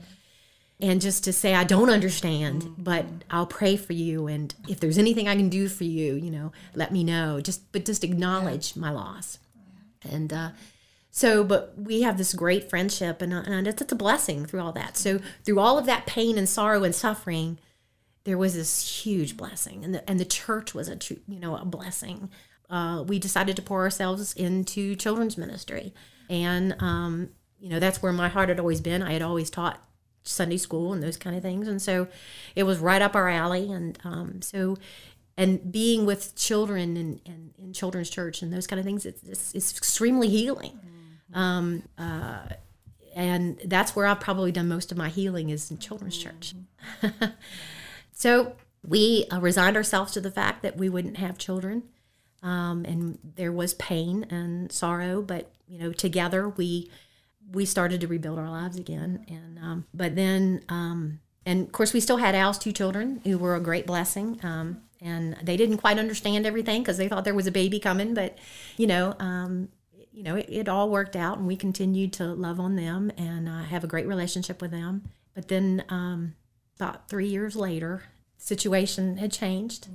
and 0.79 1.01
just 1.01 1.25
to 1.25 1.33
say, 1.33 1.53
I 1.53 1.65
don't 1.65 1.89
understand, 1.89 2.75
but 2.77 3.05
I'll 3.29 3.45
pray 3.45 3.75
for 3.75 3.93
you. 3.93 4.27
And 4.27 4.53
if 4.67 4.79
there's 4.79 4.97
anything 4.97 5.27
I 5.27 5.35
can 5.35 5.49
do 5.49 5.67
for 5.67 5.83
you, 5.83 6.15
you 6.15 6.31
know, 6.31 6.53
let 6.73 6.93
me 6.93 7.03
know. 7.03 7.41
Just, 7.41 7.71
but 7.71 7.85
just 7.85 8.03
acknowledge 8.03 8.75
my 8.75 8.89
loss. 8.89 9.39
And, 10.09 10.31
uh, 10.31 10.49
so, 11.11 11.43
but 11.43 11.73
we 11.77 12.01
have 12.03 12.17
this 12.17 12.33
great 12.33 12.69
friendship, 12.69 13.21
and, 13.21 13.33
uh, 13.33 13.43
and 13.45 13.67
it's, 13.67 13.81
it's 13.81 13.91
a 13.91 13.95
blessing 13.95 14.45
through 14.45 14.61
all 14.61 14.71
that. 14.73 14.95
So, 14.95 15.19
through 15.43 15.59
all 15.59 15.77
of 15.77 15.85
that 15.87 16.05
pain 16.05 16.37
and 16.37 16.47
sorrow 16.47 16.83
and 16.83 16.93
suffering, 16.93 17.57
there 18.25 18.37
was 18.37 18.53
this 18.53 19.03
huge 19.03 19.35
blessing, 19.35 19.83
and 19.83 19.95
the 19.95 20.07
and 20.09 20.19
the 20.19 20.25
church 20.25 20.75
was 20.75 20.87
a 20.87 20.95
true, 20.95 21.17
you 21.27 21.39
know, 21.39 21.55
a 21.55 21.65
blessing. 21.65 22.29
Uh, 22.69 23.03
we 23.07 23.17
decided 23.17 23.55
to 23.55 23.61
pour 23.61 23.81
ourselves 23.81 24.33
into 24.33 24.95
children's 24.95 25.37
ministry, 25.37 25.93
and 26.29 26.75
um, 26.79 27.29
you 27.59 27.69
know 27.69 27.79
that's 27.79 28.03
where 28.03 28.13
my 28.13 28.29
heart 28.29 28.49
had 28.49 28.59
always 28.59 28.81
been. 28.81 29.01
I 29.01 29.13
had 29.13 29.23
always 29.23 29.49
taught 29.49 29.81
Sunday 30.23 30.57
school 30.57 30.93
and 30.93 31.01
those 31.01 31.17
kind 31.17 31.35
of 31.35 31.41
things, 31.41 31.67
and 31.67 31.81
so 31.81 32.07
it 32.55 32.63
was 32.63 32.79
right 32.79 33.01
up 33.01 33.15
our 33.15 33.29
alley. 33.29 33.71
And 33.71 33.97
um, 34.03 34.41
so, 34.41 34.77
and 35.37 35.71
being 35.71 36.05
with 36.05 36.35
children 36.35 36.97
and, 36.97 37.21
and 37.25 37.53
in 37.57 37.73
children's 37.73 38.09
church 38.09 38.41
and 38.41 38.51
those 38.51 38.67
kind 38.67 38.79
of 38.79 38.85
things, 38.85 39.05
it's, 39.05 39.23
it's, 39.23 39.55
it's 39.55 39.77
extremely 39.77 40.29
healing. 40.29 40.79
Um, 41.33 41.83
uh, 41.97 42.39
and 43.15 43.59
that's 43.65 43.95
where 43.95 44.05
I've 44.05 44.19
probably 44.19 44.51
done 44.51 44.67
most 44.67 44.91
of 44.91 44.97
my 44.97 45.09
healing 45.09 45.49
is 45.49 45.69
in 45.71 45.77
children's 45.77 46.17
church. 46.17 46.53
so 48.13 48.55
we 48.87 49.25
uh, 49.31 49.39
resigned 49.39 49.75
ourselves 49.75 50.11
to 50.13 50.21
the 50.21 50.31
fact 50.31 50.63
that 50.63 50.77
we 50.77 50.89
wouldn't 50.89 51.17
have 51.17 51.37
children, 51.37 51.83
um, 52.41 52.85
and 52.85 53.19
there 53.35 53.51
was 53.51 53.73
pain 53.73 54.25
and 54.29 54.71
sorrow. 54.71 55.21
But 55.21 55.51
you 55.67 55.79
know, 55.79 55.91
together 55.91 56.47
we 56.47 56.89
we 57.51 57.65
started 57.65 58.01
to 58.01 58.07
rebuild 58.07 58.39
our 58.39 58.49
lives 58.49 58.77
again. 58.77 59.25
And 59.27 59.59
um, 59.59 59.85
but 59.93 60.15
then, 60.15 60.63
um, 60.69 61.19
and 61.45 61.65
of 61.65 61.71
course, 61.71 61.93
we 61.93 61.99
still 61.99 62.17
had 62.17 62.35
Al's 62.35 62.57
two 62.57 62.71
children 62.71 63.21
who 63.23 63.37
were 63.37 63.55
a 63.55 63.59
great 63.59 63.87
blessing. 63.87 64.39
Um, 64.43 64.81
and 65.01 65.37
they 65.41 65.57
didn't 65.57 65.77
quite 65.77 65.97
understand 65.97 66.45
everything 66.45 66.81
because 66.81 66.97
they 66.97 67.07
thought 67.07 67.23
there 67.23 67.33
was 67.33 67.47
a 67.47 67.51
baby 67.51 67.79
coming. 67.79 68.13
But 68.13 68.37
you 68.77 68.87
know, 68.87 69.15
um, 69.19 69.69
you 70.11 70.23
know, 70.23 70.35
it, 70.35 70.47
it 70.49 70.69
all 70.69 70.89
worked 70.89 71.15
out, 71.15 71.37
and 71.37 71.47
we 71.47 71.55
continued 71.55 72.13
to 72.13 72.25
love 72.25 72.59
on 72.59 72.75
them 72.75 73.11
and 73.17 73.47
uh, 73.47 73.63
have 73.63 73.83
a 73.83 73.87
great 73.87 74.07
relationship 74.07 74.61
with 74.61 74.71
them. 74.71 75.03
But 75.33 75.47
then, 75.47 75.85
um, 75.89 76.35
about 76.75 77.09
three 77.09 77.27
years 77.27 77.55
later, 77.55 78.03
situation 78.37 79.17
had 79.17 79.31
changed, 79.31 79.87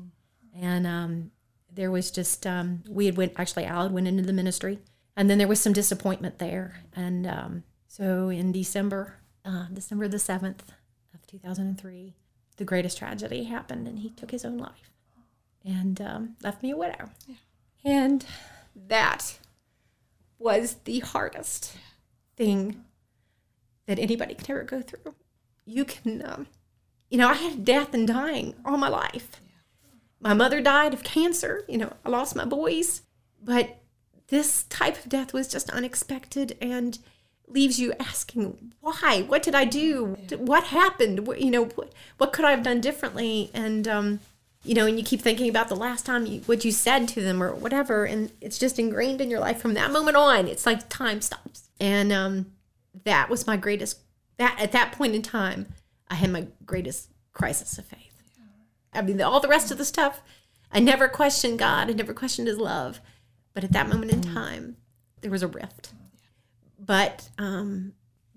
and 0.59 0.87
um, 0.87 1.31
there 1.73 1.90
was 1.90 2.11
just 2.11 2.47
um, 2.47 2.83
we 2.88 3.07
had 3.07 3.17
went 3.17 3.33
actually 3.37 3.64
Al 3.67 3.85
had 3.85 3.93
went 3.93 4.09
into 4.09 4.23
the 4.23 4.33
ministry, 4.33 4.79
and 5.16 5.31
then 5.31 5.38
there 5.38 5.48
was 5.48 5.61
some 5.61 5.72
disappointment 5.72 6.38
there, 6.38 6.83
and 6.94 7.27
um, 7.27 7.64
so 7.87 8.29
in 8.29 8.53
December, 8.53 9.18
uh, 9.44 9.66
December 9.72 10.09
the 10.09 10.18
seventh 10.18 10.72
of 11.12 11.27
two 11.27 11.38
thousand 11.38 11.66
and 11.66 11.81
three, 11.81 12.14
the 12.57 12.64
greatest 12.64 12.98
tragedy 12.98 13.44
happened, 13.44 13.87
and 13.88 14.00
he 14.00 14.11
took 14.11 14.31
his 14.31 14.44
own 14.44 14.59
life, 14.59 14.90
and 15.64 16.00
um, 16.00 16.37
left 16.42 16.62
me 16.62 16.70
a 16.70 16.77
widow, 16.77 17.11
and 17.85 18.24
that 18.74 19.38
was 20.38 20.74
the 20.85 21.00
hardest 21.00 21.77
thing 22.37 22.85
that 23.87 23.98
anybody 23.98 24.35
could 24.35 24.50
ever 24.50 24.64
go 24.64 24.81
through. 24.83 25.14
You 25.64 25.85
can, 25.85 26.22
um, 26.27 26.46
you 27.09 27.18
know, 27.18 27.29
I 27.29 27.35
had 27.35 27.64
death 27.64 27.94
and 27.94 28.09
dying 28.09 28.55
all 28.64 28.77
my 28.77 28.88
life. 28.88 29.40
My 30.20 30.35
mother 30.35 30.61
died 30.61 30.94
of 30.94 31.03
cancer. 31.03 31.64
You 31.68 31.79
know, 31.79 31.92
I 32.05 32.09
lost 32.09 32.35
my 32.35 32.44
boys. 32.44 33.03
But 33.42 33.79
this 34.29 34.65
type 34.65 34.99
of 34.99 35.09
death 35.09 35.33
was 35.33 35.49
just 35.49 35.71
unexpected 35.71 36.57
and 36.61 36.99
leaves 37.47 37.79
you 37.79 37.93
asking, 38.01 38.73
why? 38.81 39.23
What 39.23 39.43
did 39.43 39.55
I 39.55 39.65
do? 39.65 40.17
What 40.39 40.65
happened? 40.65 41.27
What, 41.27 41.41
you 41.41 41.51
know, 41.51 41.67
what, 41.67 41.93
what 42.17 42.33
could 42.33 42.45
I 42.45 42.51
have 42.53 42.63
done 42.63 42.81
differently? 42.81 43.51
And, 43.53 43.87
um, 43.87 44.21
you 44.65 44.75
know, 44.75 44.87
and 44.87 44.99
you 44.99 45.05
keep 45.05 45.21
thinking 45.21 45.51
about 45.51 45.69
the 45.69 45.77
last 45.77 46.07
time 46.07 46.25
you, 46.25 46.41
what 46.47 46.65
you 46.65 46.73
said 46.73 47.07
to 47.09 47.21
them 47.21 47.43
or 47.43 47.55
whatever, 47.55 48.07
and 48.07 48.33
it's 48.41 48.59
just 48.59 48.79
ingrained 48.79 49.21
in 49.21 49.31
your 49.31 49.41
life 49.41 49.61
from 49.61 49.75
that 49.75 49.91
moment 49.91 50.17
on. 50.17 50.49
It's 50.49 50.65
like 50.65 50.89
time 50.89 51.21
stops. 51.21 51.69
And 51.79 52.13
um, 52.13 52.53
that 53.05 53.29
was 53.29 53.47
my 53.47 53.59
greatest, 53.59 53.99
that 54.39 54.57
at 54.59 54.73
that 54.73 54.93
point 54.93 55.15
in 55.15 55.21
time, 55.21 55.67
I 56.09 56.15
had 56.15 56.31
my 56.31 56.47
greatest 56.65 57.11
crisis 57.35 57.77
of 57.77 57.85
faith. 57.85 58.01
I 58.95 59.03
mean, 59.03 59.21
all 59.21 59.41
the 59.41 59.49
rest 59.49 59.71
of 59.71 59.79
the 59.79 59.85
stuff, 59.85 60.23
I 60.73 60.81
never 60.81 61.09
questioned 61.09 61.59
God. 61.59 61.91
I 61.91 61.93
never 61.93 62.15
questioned 62.15 62.49
His 62.49 62.59
love, 62.59 63.01
but 63.55 63.64
at 63.64 63.73
that 63.73 63.88
moment 63.88 64.12
in 64.12 64.21
time, 64.21 64.77
there 65.21 65.31
was 65.31 65.43
a 65.43 65.49
rift. 65.49 65.93
But 66.79 67.31
um, 67.38 67.95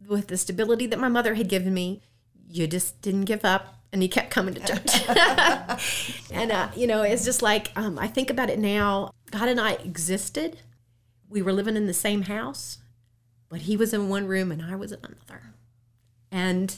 with 0.07 0.27
the 0.27 0.37
stability 0.37 0.85
that 0.87 0.99
my 0.99 1.09
mother 1.09 1.33
had 1.33 1.49
given 1.49 1.73
me, 1.73 2.01
you 2.47 2.67
just 2.67 3.01
didn't 3.01 3.25
give 3.25 3.43
up, 3.43 3.75
and 3.91 4.01
you 4.01 4.09
kept 4.09 4.29
coming 4.29 4.53
to 4.53 4.61
church. 4.61 5.09
and 6.31 6.51
uh, 6.51 6.69
you 6.75 6.87
know, 6.87 7.01
it's 7.01 7.25
just 7.25 7.41
like 7.41 7.71
um, 7.75 7.99
I 7.99 8.07
think 8.07 8.29
about 8.29 8.49
it 8.49 8.59
now. 8.59 9.11
God 9.31 9.49
and 9.49 9.59
I 9.59 9.73
existed. 9.73 10.59
We 11.29 11.41
were 11.41 11.51
living 11.51 11.75
in 11.75 11.87
the 11.87 11.93
same 11.93 12.23
house, 12.23 12.77
but 13.49 13.61
He 13.61 13.75
was 13.75 13.93
in 13.93 14.07
one 14.07 14.27
room 14.27 14.51
and 14.51 14.61
I 14.61 14.75
was 14.75 14.93
in 14.93 14.99
another, 15.03 15.53
and 16.31 16.73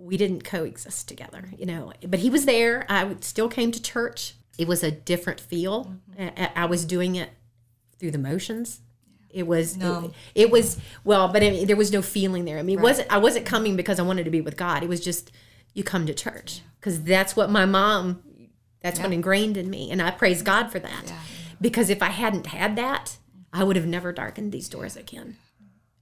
we 0.00 0.16
didn't 0.16 0.44
coexist 0.44 1.08
together, 1.08 1.50
you 1.56 1.66
know. 1.66 1.92
But 2.06 2.20
he 2.20 2.30
was 2.30 2.46
there. 2.46 2.86
I 2.88 3.16
still 3.20 3.48
came 3.48 3.70
to 3.72 3.82
church. 3.82 4.34
It 4.58 4.68
was 4.68 4.82
a 4.82 4.90
different 4.90 5.40
feel. 5.40 5.94
I, 6.18 6.50
I 6.54 6.64
was 6.66 6.84
doing 6.84 7.16
it 7.16 7.30
through 7.98 8.10
the 8.10 8.18
motions. 8.18 8.80
It 9.30 9.46
was 9.46 9.76
No. 9.76 10.06
it, 10.34 10.42
it 10.46 10.50
was 10.50 10.78
well, 11.04 11.28
but 11.28 11.42
I 11.42 11.50
mean, 11.50 11.66
there 11.66 11.76
was 11.76 11.92
no 11.92 12.02
feeling 12.02 12.44
there. 12.44 12.58
I 12.58 12.62
mean, 12.62 12.78
it 12.78 12.82
wasn't 12.82 13.10
I 13.12 13.18
wasn't 13.18 13.46
coming 13.46 13.76
because 13.76 13.98
I 14.00 14.02
wanted 14.02 14.24
to 14.24 14.30
be 14.30 14.40
with 14.40 14.56
God. 14.56 14.82
It 14.82 14.88
was 14.88 15.00
just 15.00 15.30
you 15.72 15.84
come 15.84 16.04
to 16.06 16.14
church 16.14 16.62
because 16.80 17.02
that's 17.04 17.36
what 17.36 17.48
my 17.50 17.64
mom 17.64 18.22
that's 18.82 18.98
what 18.98 19.12
ingrained 19.12 19.56
in 19.56 19.68
me, 19.70 19.90
and 19.90 20.00
I 20.02 20.10
praise 20.10 20.42
God 20.42 20.72
for 20.72 20.78
that. 20.78 21.12
Because 21.60 21.90
if 21.90 22.02
I 22.02 22.08
hadn't 22.08 22.46
had 22.46 22.74
that, 22.76 23.18
I 23.52 23.62
would 23.62 23.76
have 23.76 23.86
never 23.86 24.10
darkened 24.12 24.52
these 24.52 24.68
doors 24.68 24.96
again. 24.96 25.36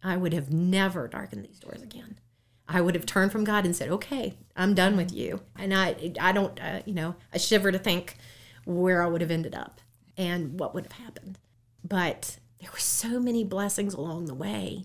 I 0.03 0.17
would 0.17 0.33
have 0.33 0.53
never 0.53 1.09
darkened 1.09 1.45
these 1.45 1.59
doors 1.59 1.83
again. 1.83 2.19
I 2.69 2.81
would 2.81 2.95
have 2.95 3.05
turned 3.05 3.33
from 3.33 3.43
God 3.45 3.65
and 3.65 3.75
said, 3.75 3.89
"Okay, 3.91 4.35
I'm 4.57 4.75
done 4.75 4.97
with 4.97 5.13
you." 5.13 5.41
And 5.57 5.75
I, 5.75 6.13
I 6.21 6.31
don't, 6.33 6.59
uh, 6.63 6.83
you 6.87 6.95
know, 6.95 7.17
I 7.35 7.39
shiver 7.39 7.73
to 7.73 7.79
think 7.79 8.17
where 8.69 9.03
I 9.03 9.07
would 9.07 9.23
have 9.23 9.31
ended 9.31 9.55
up 9.55 9.81
and 10.19 10.61
what 10.61 10.75
would 10.75 10.85
have 10.85 11.05
happened. 11.05 11.39
But 11.83 12.39
there 12.61 12.71
were 12.71 12.79
so 12.79 13.19
many 13.19 13.43
blessings 13.43 13.95
along 13.95 14.27
the 14.27 14.35
way. 14.35 14.85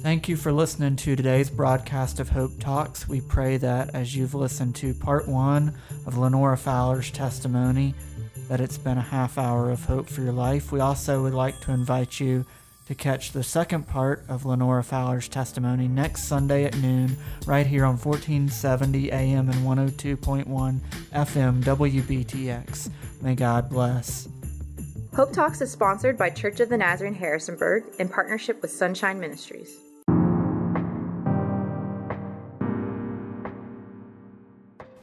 Thank 0.00 0.28
you 0.28 0.36
for 0.36 0.52
listening 0.52 0.96
to 0.96 1.16
today's 1.16 1.48
broadcast 1.48 2.20
of 2.20 2.28
Hope 2.28 2.60
Talks. 2.60 3.08
We 3.08 3.22
pray 3.22 3.56
that 3.56 3.94
as 3.94 4.14
you've 4.14 4.34
listened 4.34 4.76
to 4.76 4.92
part 4.92 5.26
one 5.26 5.74
of 6.06 6.18
Lenora 6.18 6.58
Fowler's 6.58 7.10
testimony, 7.10 7.94
that 8.48 8.60
it's 8.60 8.78
been 8.78 8.98
a 8.98 9.02
half 9.02 9.38
hour 9.38 9.70
of 9.70 9.86
hope 9.86 10.08
for 10.08 10.20
your 10.20 10.32
life. 10.32 10.70
We 10.70 10.80
also 10.80 11.22
would 11.22 11.34
like 11.34 11.58
to 11.60 11.72
invite 11.72 12.20
you 12.20 12.44
to 12.88 12.94
catch 12.94 13.32
the 13.32 13.42
second 13.42 13.86
part 13.86 14.24
of 14.30 14.46
Lenora 14.46 14.82
Fowler's 14.82 15.28
testimony 15.28 15.86
next 15.86 16.24
Sunday 16.24 16.64
at 16.64 16.74
noon, 16.78 17.18
right 17.46 17.66
here 17.66 17.84
on 17.84 17.98
1470 17.98 19.12
AM 19.12 19.50
and 19.50 19.58
102.1 19.58 20.80
FM 21.12 21.62
WBTX. 21.62 22.90
May 23.20 23.34
God 23.34 23.68
bless. 23.68 24.26
Hope 25.14 25.34
Talks 25.34 25.60
is 25.60 25.70
sponsored 25.70 26.16
by 26.16 26.30
Church 26.30 26.60
of 26.60 26.70
the 26.70 26.78
Nazarene 26.78 27.12
Harrisonburg 27.12 27.84
in 27.98 28.08
partnership 28.08 28.62
with 28.62 28.70
Sunshine 28.70 29.20
Ministries. 29.20 29.76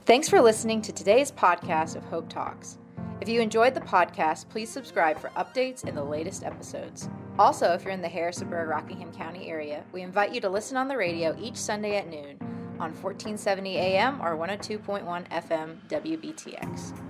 Thanks 0.05 0.27
for 0.27 0.41
listening 0.41 0.81
to 0.81 0.91
today's 0.91 1.31
podcast 1.31 1.95
of 1.95 2.03
Hope 2.05 2.29
Talks. 2.29 2.79
If 3.21 3.29
you 3.29 3.39
enjoyed 3.39 3.73
the 3.73 3.81
podcast, 3.81 4.49
please 4.49 4.69
subscribe 4.69 5.17
for 5.19 5.29
updates 5.29 5.85
and 5.85 5.95
the 5.95 6.03
latest 6.03 6.43
episodes. 6.43 7.09
Also, 7.39 7.71
if 7.71 7.83
you're 7.83 7.93
in 7.93 8.01
the 8.01 8.09
Harrisonburg, 8.09 8.67
Rockingham 8.67 9.13
County 9.13 9.47
area, 9.49 9.83
we 9.93 10.01
invite 10.01 10.33
you 10.33 10.41
to 10.41 10.49
listen 10.49 10.75
on 10.75 10.89
the 10.89 10.97
radio 10.97 11.35
each 11.39 11.55
Sunday 11.55 11.95
at 11.95 12.09
noon 12.09 12.37
on 12.77 12.91
1470 12.91 13.77
AM 13.77 14.21
or 14.21 14.35
102.1 14.35 15.29
FM 15.29 15.77
WBTX. 15.87 17.04